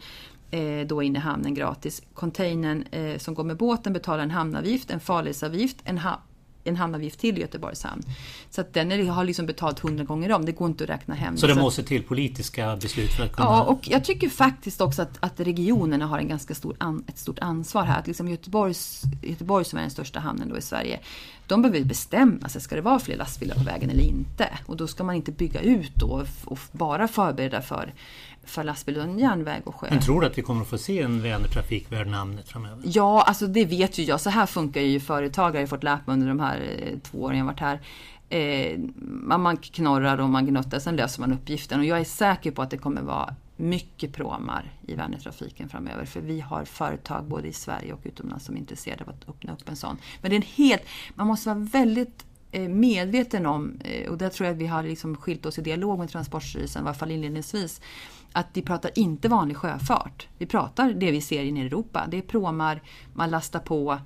eh, 0.52 0.88
då 0.88 1.04
in 1.04 1.16
i 1.16 1.20
hamnen 1.20 1.54
gratis. 1.54 2.02
Containern 2.14 2.84
eh, 2.92 3.18
som 3.18 3.34
går 3.34 3.44
med 3.44 3.58
båten 3.58 3.94
betalar 3.94 4.24
en 4.24 4.32
hamnavgift, 4.32 4.92
en 4.92 5.00
farledsavgift, 5.00 5.78
en, 5.84 5.98
ha, 5.98 6.22
en 6.66 6.76
hamnavgift 6.76 7.20
till 7.20 7.38
Göteborgs 7.38 7.84
hamn. 7.84 8.04
Så 8.50 8.62
att 8.62 8.74
den 8.74 8.92
är, 8.92 9.06
har 9.06 9.24
liksom 9.24 9.46
betalt 9.46 9.80
hundra 9.80 10.04
gånger 10.04 10.32
om, 10.32 10.46
det 10.46 10.52
går 10.52 10.68
inte 10.68 10.84
att 10.84 10.90
räkna 10.90 11.16
hem. 11.16 11.38
Så 11.38 11.48
det 11.48 11.56
måste 11.56 11.84
till 11.84 12.04
politiska 12.04 12.76
beslut 12.76 13.12
för 13.12 13.24
att 13.24 13.36
kunna... 13.36 13.48
Ja, 13.48 13.64
och 13.64 13.88
jag 13.90 14.04
tycker 14.04 14.30
faktiskt 14.30 14.82
också 14.82 15.02
att, 15.02 15.18
att 15.20 15.40
regionerna 15.40 16.06
har 16.06 16.20
en 16.20 16.28
ganska 16.28 16.56
stor 16.56 16.76
an, 16.80 17.04
ett 17.08 17.18
stort 17.18 17.40
ansvar 17.40 17.84
här. 17.84 18.00
Att 18.00 18.08
liksom 18.08 18.28
Göteborgs, 18.28 19.04
Göteborg 19.24 19.66
som 19.66 19.78
är 19.78 19.82
den 19.82 19.92
största 19.92 20.20
hamnen 20.20 20.50
då 20.50 20.58
i 20.58 20.62
Sverige, 20.62 21.00
de 21.48 21.62
behöver 21.62 21.84
bestämma 21.84 22.50
sig, 22.50 22.62
ska 22.62 22.76
det 22.76 22.82
vara 22.82 23.00
fler 23.00 23.18
lastbilar 23.18 23.56
på 23.56 23.64
vägen 23.64 23.90
eller 23.90 24.04
inte? 24.04 24.50
Och 24.66 24.78
då 24.78 24.88
ska 24.88 25.04
man 25.04 25.16
inte 25.16 25.32
bygga 25.32 25.62
ut 25.62 25.96
då 25.96 26.26
och 26.46 26.60
bara 26.72 27.08
förbereda 27.08 27.62
för 27.62 27.94
för 28.46 28.64
lastbil 28.64 28.98
och 28.98 29.20
järnväg 29.20 29.62
och 29.66 29.76
sjö. 29.76 29.88
Men 29.90 30.00
tror 30.00 30.22
du 30.22 30.28
att 30.28 30.38
vi 30.38 30.42
kommer 30.42 30.62
att 30.62 30.68
få 30.68 30.78
se 30.78 31.02
en 31.02 31.22
Vänertrafik 31.22 31.92
värd 31.92 32.08
namnet 32.08 32.50
framöver? 32.50 32.82
Ja, 32.84 33.22
alltså 33.22 33.48
det 33.48 33.66
vet 33.66 33.98
ju 33.98 34.04
jag. 34.04 34.22
Så 34.22 34.30
här 34.30 34.46
funkar 34.46 34.82
ju 34.82 35.00
företagare. 35.00 35.68
Fått 35.68 35.84
lära 35.84 36.00
mig 36.06 36.14
under 36.14 36.28
de 36.28 36.40
här 36.40 36.55
här 36.56 36.90
eh, 36.92 37.00
två 37.00 37.22
åren 37.22 37.38
jag 37.38 37.46
varit 37.46 37.60
här. 37.60 37.82
Eh, 38.30 38.80
man 39.38 39.58
knorrar 39.58 40.18
och 40.18 40.30
man 40.30 40.46
gnuttar, 40.46 40.80
sen 40.80 40.96
löser 40.96 41.22
man 41.22 41.34
uppgiften. 41.34 41.80
Och 41.80 41.86
jag 41.86 42.00
är 42.00 42.04
säker 42.04 42.52
på 42.52 42.62
att 42.62 42.70
det 42.70 42.78
kommer 42.78 43.02
vara 43.02 43.36
mycket 43.58 44.14
pråmar 44.14 44.74
i 44.88 44.96
Vänertrafiken 44.96 45.70
framöver. 45.70 46.06
För 46.06 46.22
vi 46.22 46.40
har 46.40 46.66
företag 46.66 47.26
både 47.26 47.48
i 47.48 47.54
Sverige 47.54 47.94
och 47.94 48.00
utomlands 48.04 48.46
som 48.46 48.56
är 48.56 48.60
intresserade 48.60 49.04
av 49.04 49.10
att 49.10 49.30
öppna 49.30 49.54
upp 49.54 49.70
en 49.70 49.76
sån. 49.76 49.98
Men 50.22 50.30
det 50.30 50.36
är 50.36 50.38
en 50.38 50.48
helt, 50.56 50.84
man 51.16 51.28
måste 51.28 51.50
vara 51.50 51.60
väldigt 51.60 52.26
eh, 52.52 52.70
medveten 52.70 53.46
om, 53.46 53.80
eh, 53.84 54.12
och 54.12 54.18
där 54.18 54.30
tror 54.30 54.48
jag 54.48 54.54
att 54.54 54.62
vi 54.62 54.68
har 54.68 54.84
liksom 54.84 55.16
skilt 55.16 55.46
oss 55.46 55.60
i 55.60 55.62
dialog 55.62 56.00
med 56.00 56.10
Transportstyrelsen, 56.10 56.84
i 56.84 56.86
alla 56.86 56.94
fall 56.94 57.12
inledningsvis, 57.12 57.82
att 58.32 58.48
vi 58.54 58.62
pratar 58.62 58.92
inte 58.96 59.28
vanlig 59.28 59.58
sjöfart. 59.58 60.28
Vi 60.38 60.46
pratar 60.46 60.94
det 60.94 61.12
vi 61.12 61.22
ser 61.22 61.44
i 61.44 61.62
Europa. 61.62 62.06
Det 62.10 62.18
är 62.18 62.22
pråmar, 62.22 62.82
man 63.14 63.30
lastar 63.30 63.60
på 63.60 63.98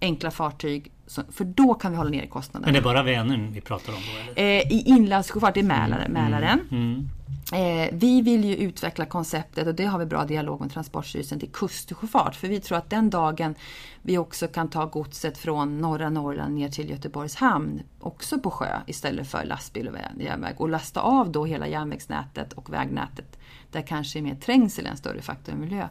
enkla 0.00 0.30
fartyg. 0.30 0.92
För 1.06 1.44
då 1.44 1.74
kan 1.74 1.92
vi 1.92 1.96
hålla 1.96 2.10
nere 2.10 2.26
kostnaderna. 2.26 2.66
Men 2.66 2.74
det 2.74 2.80
är 2.80 2.94
bara 2.94 3.02
Vänern 3.02 3.52
vi 3.52 3.60
pratar 3.60 3.92
om 3.92 3.98
då? 3.98 4.42
Eller? 4.42 4.60
Eh, 4.60 4.72
I 4.72 4.82
inlandssjöfart, 4.86 5.54
det 5.54 5.60
är 5.60 5.64
Mälaren. 5.64 6.16
Mm. 6.16 6.24
Mälaren. 6.24 6.60
Mm. 6.70 7.08
Eh, 7.52 7.88
vi 7.92 8.22
vill 8.22 8.44
ju 8.44 8.56
utveckla 8.56 9.06
konceptet 9.06 9.66
och 9.66 9.74
det 9.74 9.84
har 9.84 9.98
vi 9.98 10.06
bra 10.06 10.24
dialog 10.24 10.60
med 10.60 10.72
Transportstyrelsen 10.72 11.40
till 11.40 11.50
kustsjöfart. 11.50 12.36
För 12.36 12.48
vi 12.48 12.60
tror 12.60 12.78
att 12.78 12.90
den 12.90 13.10
dagen 13.10 13.54
vi 14.02 14.18
också 14.18 14.48
kan 14.48 14.70
ta 14.70 14.86
godset 14.86 15.38
från 15.38 15.80
norra 15.80 16.10
Norrland 16.10 16.54
ner 16.54 16.68
till 16.68 16.90
Göteborgs 16.90 17.36
hamn, 17.36 17.82
också 18.00 18.38
på 18.38 18.50
sjö 18.50 18.80
istället 18.86 19.28
för 19.28 19.44
lastbil 19.44 19.88
och 19.88 20.22
järnväg 20.22 20.54
och 20.56 20.68
lasta 20.68 21.00
av 21.00 21.32
då 21.32 21.44
hela 21.44 21.66
järnvägsnätet 21.66 22.52
och 22.52 22.72
vägnätet 22.72 23.38
där 23.70 23.82
kanske 23.82 24.18
är 24.18 24.22
mer 24.22 24.34
trängsel 24.34 24.86
en 24.86 24.96
större 24.96 25.22
faktor 25.22 25.52
än 25.52 25.60
miljö. 25.60 25.88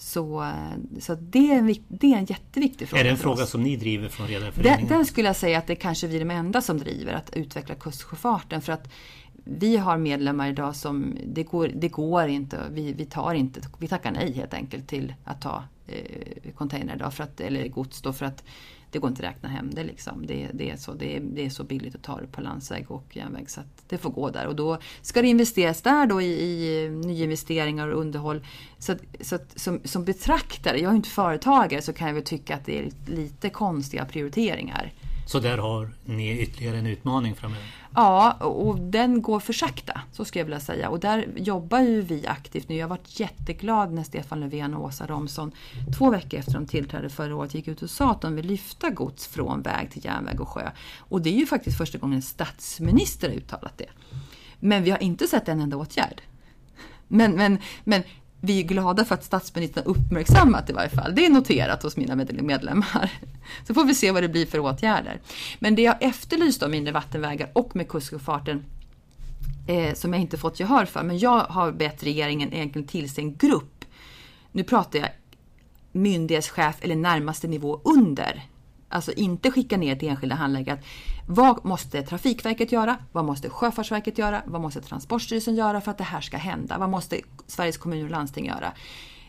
Så, 0.00 0.52
så 0.98 1.14
det, 1.14 1.52
är 1.52 1.58
en, 1.58 1.74
det 1.88 2.12
är 2.12 2.16
en 2.16 2.24
jätteviktig 2.24 2.88
fråga. 2.88 3.00
Är 3.00 3.04
det 3.04 3.10
en 3.10 3.16
fråga 3.16 3.46
som 3.46 3.62
ni 3.62 3.76
driver 3.76 4.08
från 4.08 4.26
Redareföreningen? 4.26 4.88
Den, 4.88 4.96
den 4.96 5.06
skulle 5.06 5.28
jag 5.28 5.36
säga 5.36 5.58
att 5.58 5.66
det 5.66 5.74
kanske 5.74 6.06
vi 6.06 6.16
är 6.16 6.18
de 6.18 6.30
enda 6.30 6.60
som 6.60 6.78
driver, 6.78 7.12
att 7.12 7.36
utveckla 7.36 7.74
kustsjöfarten. 7.74 8.62
För 8.62 8.72
att 8.72 8.90
vi 9.44 9.76
har 9.76 9.98
medlemmar 9.98 10.48
idag 10.48 10.76
som, 10.76 11.16
det 11.26 11.42
går, 11.42 11.70
det 11.74 11.88
går 11.88 12.28
inte, 12.28 12.60
vi, 12.70 12.92
vi, 12.92 13.04
tar 13.04 13.34
inte, 13.34 13.60
vi 13.78 13.88
tackar 13.88 14.12
nej 14.12 14.32
helt 14.32 14.54
enkelt 14.54 14.88
till 14.88 15.14
att 15.24 15.42
ta 15.42 15.64
eh, 15.86 16.52
container 16.54 16.94
idag, 16.94 17.14
för 17.14 17.24
att, 17.24 17.40
eller 17.40 17.68
gods 17.68 18.02
då 18.02 18.12
för 18.12 18.26
att 18.26 18.44
det 18.90 18.98
går 18.98 19.10
inte 19.10 19.26
att 19.26 19.30
räkna 19.30 19.48
hem 19.48 19.70
det. 19.74 19.84
Liksom. 19.84 20.26
Det, 20.26 20.50
det, 20.52 20.70
är 20.70 20.76
så, 20.76 20.92
det, 20.92 21.16
är, 21.16 21.20
det 21.20 21.46
är 21.46 21.50
så 21.50 21.64
billigt 21.64 21.94
att 21.94 22.02
ta 22.02 22.20
det 22.20 22.26
på 22.26 22.40
landsväg 22.40 22.90
och 22.90 23.16
järnväg 23.16 23.50
så 23.50 23.60
att 23.60 23.82
det 23.88 23.98
får 23.98 24.10
gå 24.10 24.30
där. 24.30 24.46
Och 24.46 24.56
då 24.56 24.78
ska 25.02 25.22
det 25.22 25.28
investeras 25.28 25.82
där 25.82 26.06
då 26.06 26.22
i, 26.22 26.26
i 26.26 26.88
nyinvesteringar 26.90 27.88
och 27.88 28.00
underhåll. 28.00 28.46
Så, 28.78 28.92
att, 28.92 29.00
så 29.20 29.34
att, 29.34 29.58
som, 29.58 29.80
som 29.84 30.04
betraktare, 30.04 30.76
jag 30.78 30.88
är 30.88 30.90
ju 30.90 30.96
inte 30.96 31.08
företagare, 31.08 31.82
så 31.82 31.92
kan 31.92 32.06
jag 32.06 32.14
väl 32.14 32.24
tycka 32.24 32.54
att 32.54 32.66
det 32.66 32.78
är 32.78 32.90
lite 33.06 33.50
konstiga 33.50 34.04
prioriteringar. 34.04 34.92
Så 35.26 35.40
där 35.40 35.58
har 35.58 35.90
ni 36.04 36.40
ytterligare 36.40 36.78
en 36.78 36.86
utmaning 36.86 37.34
framöver? 37.34 37.74
Ja, 37.94 38.32
och 38.32 38.78
den 38.78 39.22
går 39.22 39.40
för 39.40 39.52
sakta, 39.52 40.00
så 40.12 40.24
skulle 40.24 40.40
jag 40.40 40.44
vilja 40.44 40.60
säga. 40.60 40.88
Och 40.88 41.00
där 41.00 41.28
jobbar 41.36 41.80
ju 41.80 42.02
vi 42.02 42.26
aktivt 42.26 42.68
nu. 42.68 42.76
Jag 42.76 42.84
har 42.84 42.88
varit 42.90 43.20
jätteglad 43.20 43.92
när 43.92 44.02
Stefan 44.02 44.40
Löfven 44.40 44.74
och 44.74 44.84
Åsa 44.84 45.06
Romson 45.06 45.52
två 45.98 46.10
veckor 46.10 46.40
efter 46.40 46.52
de 46.52 46.66
tillträdde 46.66 47.08
förra 47.08 47.36
året 47.36 47.54
gick 47.54 47.68
ut 47.68 47.82
och 47.82 47.90
sa 47.90 48.10
att 48.10 48.20
de 48.20 48.36
vill 48.36 48.46
lyfta 48.46 48.90
gods 48.90 49.26
från 49.26 49.62
väg 49.62 49.90
till 49.90 50.04
järnväg 50.04 50.40
och 50.40 50.48
sjö. 50.48 50.70
Och 50.98 51.22
det 51.22 51.30
är 51.30 51.38
ju 51.38 51.46
faktiskt 51.46 51.78
första 51.78 51.98
gången 51.98 52.16
en 52.16 52.22
statsminister 52.22 53.28
har 53.28 53.36
uttalat 53.36 53.78
det. 53.78 53.88
Men 54.60 54.82
vi 54.82 54.90
har 54.90 55.02
inte 55.02 55.26
sett 55.26 55.48
en 55.48 55.60
enda 55.60 55.76
åtgärd. 55.76 56.22
Men, 57.08 57.32
men, 57.32 57.58
men 57.84 58.02
vi 58.40 58.58
är 58.58 58.62
glada 58.62 59.04
för 59.04 59.14
att 59.14 59.24
statsministern 59.24 59.84
uppmärksammat 59.84 60.66
det 60.66 60.72
i 60.72 60.74
varje 60.74 60.88
fall. 60.88 61.14
Det 61.14 61.26
är 61.26 61.30
noterat 61.30 61.82
hos 61.82 61.96
mina 61.96 62.16
medlemmar. 62.16 63.12
Så 63.66 63.74
får 63.74 63.84
vi 63.84 63.94
se 63.94 64.10
vad 64.10 64.22
det 64.22 64.28
blir 64.28 64.46
för 64.46 64.58
åtgärder. 64.58 65.20
Men 65.58 65.74
det 65.74 65.82
jag 65.82 65.96
efterlyst 66.00 66.62
om 66.62 66.74
inre 66.74 66.92
vattenvägar 66.92 67.50
och 67.52 67.76
med 67.76 67.88
kustsjöfarten 67.88 68.64
eh, 69.66 69.94
som 69.94 70.12
jag 70.12 70.22
inte 70.22 70.38
fått 70.38 70.60
gehör 70.60 70.84
för, 70.84 71.02
men 71.02 71.18
jag 71.18 71.40
har 71.40 71.72
bett 71.72 72.02
regeringen 72.02 72.52
egentligen 72.52 72.88
tillse 72.88 73.20
en 73.20 73.36
grupp. 73.36 73.84
Nu 74.52 74.64
pratar 74.64 74.98
jag 74.98 75.08
myndighetschef 75.92 76.76
eller 76.80 76.96
närmaste 76.96 77.48
nivå 77.48 77.80
under 77.84 78.42
Alltså 78.92 79.12
inte 79.12 79.50
skicka 79.50 79.76
ner 79.76 79.96
till 79.96 80.08
enskilda 80.08 80.34
handläggare. 80.34 80.78
Vad 81.32 81.64
måste 81.64 82.02
Trafikverket 82.02 82.72
göra? 82.72 82.96
Vad 83.12 83.24
måste 83.24 83.50
Sjöfartsverket 83.50 84.18
göra? 84.18 84.42
Vad 84.46 84.60
måste 84.60 84.80
Transportstyrelsen 84.80 85.54
göra 85.54 85.80
för 85.80 85.90
att 85.90 85.98
det 85.98 86.04
här 86.04 86.20
ska 86.20 86.36
hända? 86.36 86.78
Vad 86.78 86.88
måste 86.88 87.20
Sveriges 87.46 87.78
kommuner 87.78 88.04
och 88.04 88.10
landsting 88.10 88.46
göra? 88.46 88.72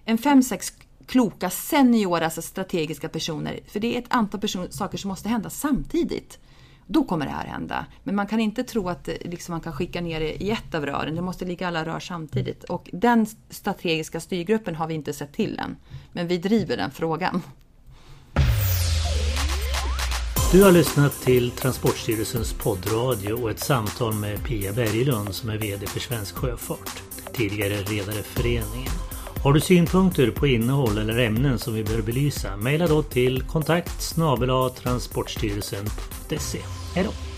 En 0.06 0.18
fem, 0.18 0.44
sex 0.44 0.74
kloka, 1.06 1.50
seniora, 1.50 2.26
alltså 2.26 2.42
strategiska 2.42 3.10
personer. 3.10 3.60
För 3.68 3.80
det 3.80 3.96
är 3.96 4.00
ett 4.00 4.06
antal 4.08 4.42
person, 4.42 4.72
saker 4.72 4.98
som 4.98 5.10
måste 5.10 5.30
hända 5.30 5.50
samtidigt. 5.50 6.40
Då 6.88 7.04
kommer 7.04 7.26
det 7.26 7.32
här 7.32 7.46
hända. 7.46 7.86
Men 8.04 8.16
man 8.16 8.28
kan 8.28 8.40
inte 8.40 8.64
tro 8.64 8.90
att 8.90 9.08
eh, 9.08 9.16
liksom, 9.22 9.54
man 9.54 9.62
kan 9.62 9.74
skicka 9.74 10.02
ner 10.02 10.20
det 10.20 10.44
i 10.44 10.52
ett 10.52 10.76
av 10.76 10.86
rören. 10.86 11.16
Det 11.16 11.22
måste 11.22 11.46
ligga 11.46 11.68
alla 11.68 11.86
rör 11.86 12.00
samtidigt. 12.00 12.64
Och 12.64 12.90
den 12.94 13.26
strategiska 13.50 14.20
styrgruppen 14.20 14.76
har 14.76 14.88
vi 14.88 14.94
inte 14.94 15.14
sett 15.14 15.34
till 15.34 15.60
än. 15.60 15.76
Men 16.12 16.28
vi 16.28 16.38
driver 16.38 16.78
den 16.78 16.92
frågan. 16.92 17.42
Du 20.52 20.64
har 20.64 20.72
lyssnat 20.72 21.22
till 21.22 21.52
Transportstyrelsens 21.52 22.54
poddradio 22.54 23.34
och 23.34 23.52
ett 23.52 23.60
samtal 23.60 24.14
med 24.14 24.44
Pia 24.44 24.74
Berglund 24.74 25.36
som 25.36 25.50
är 25.50 25.58
VD 25.58 25.88
för 25.88 26.00
Svensk 26.00 26.36
Sjöfart, 26.36 27.04
tidigare 27.34 27.74
Redareföreningen. 27.74 28.92
Har 29.44 29.54
du 29.54 29.60
synpunkter 29.60 30.32
på 30.32 30.48
innehåll 30.48 30.98
eller 30.98 31.18
ämnen 31.18 31.60
som 31.60 31.74
vi 31.74 31.84
bör 31.84 32.02
belysa? 32.02 32.58
Mejla 32.58 32.88
då 32.88 33.04
till 33.04 33.44
kontakt 33.44 34.02
transportstyrelsen.se. 34.70 36.60
Hej 36.96 37.04
då! 37.04 37.31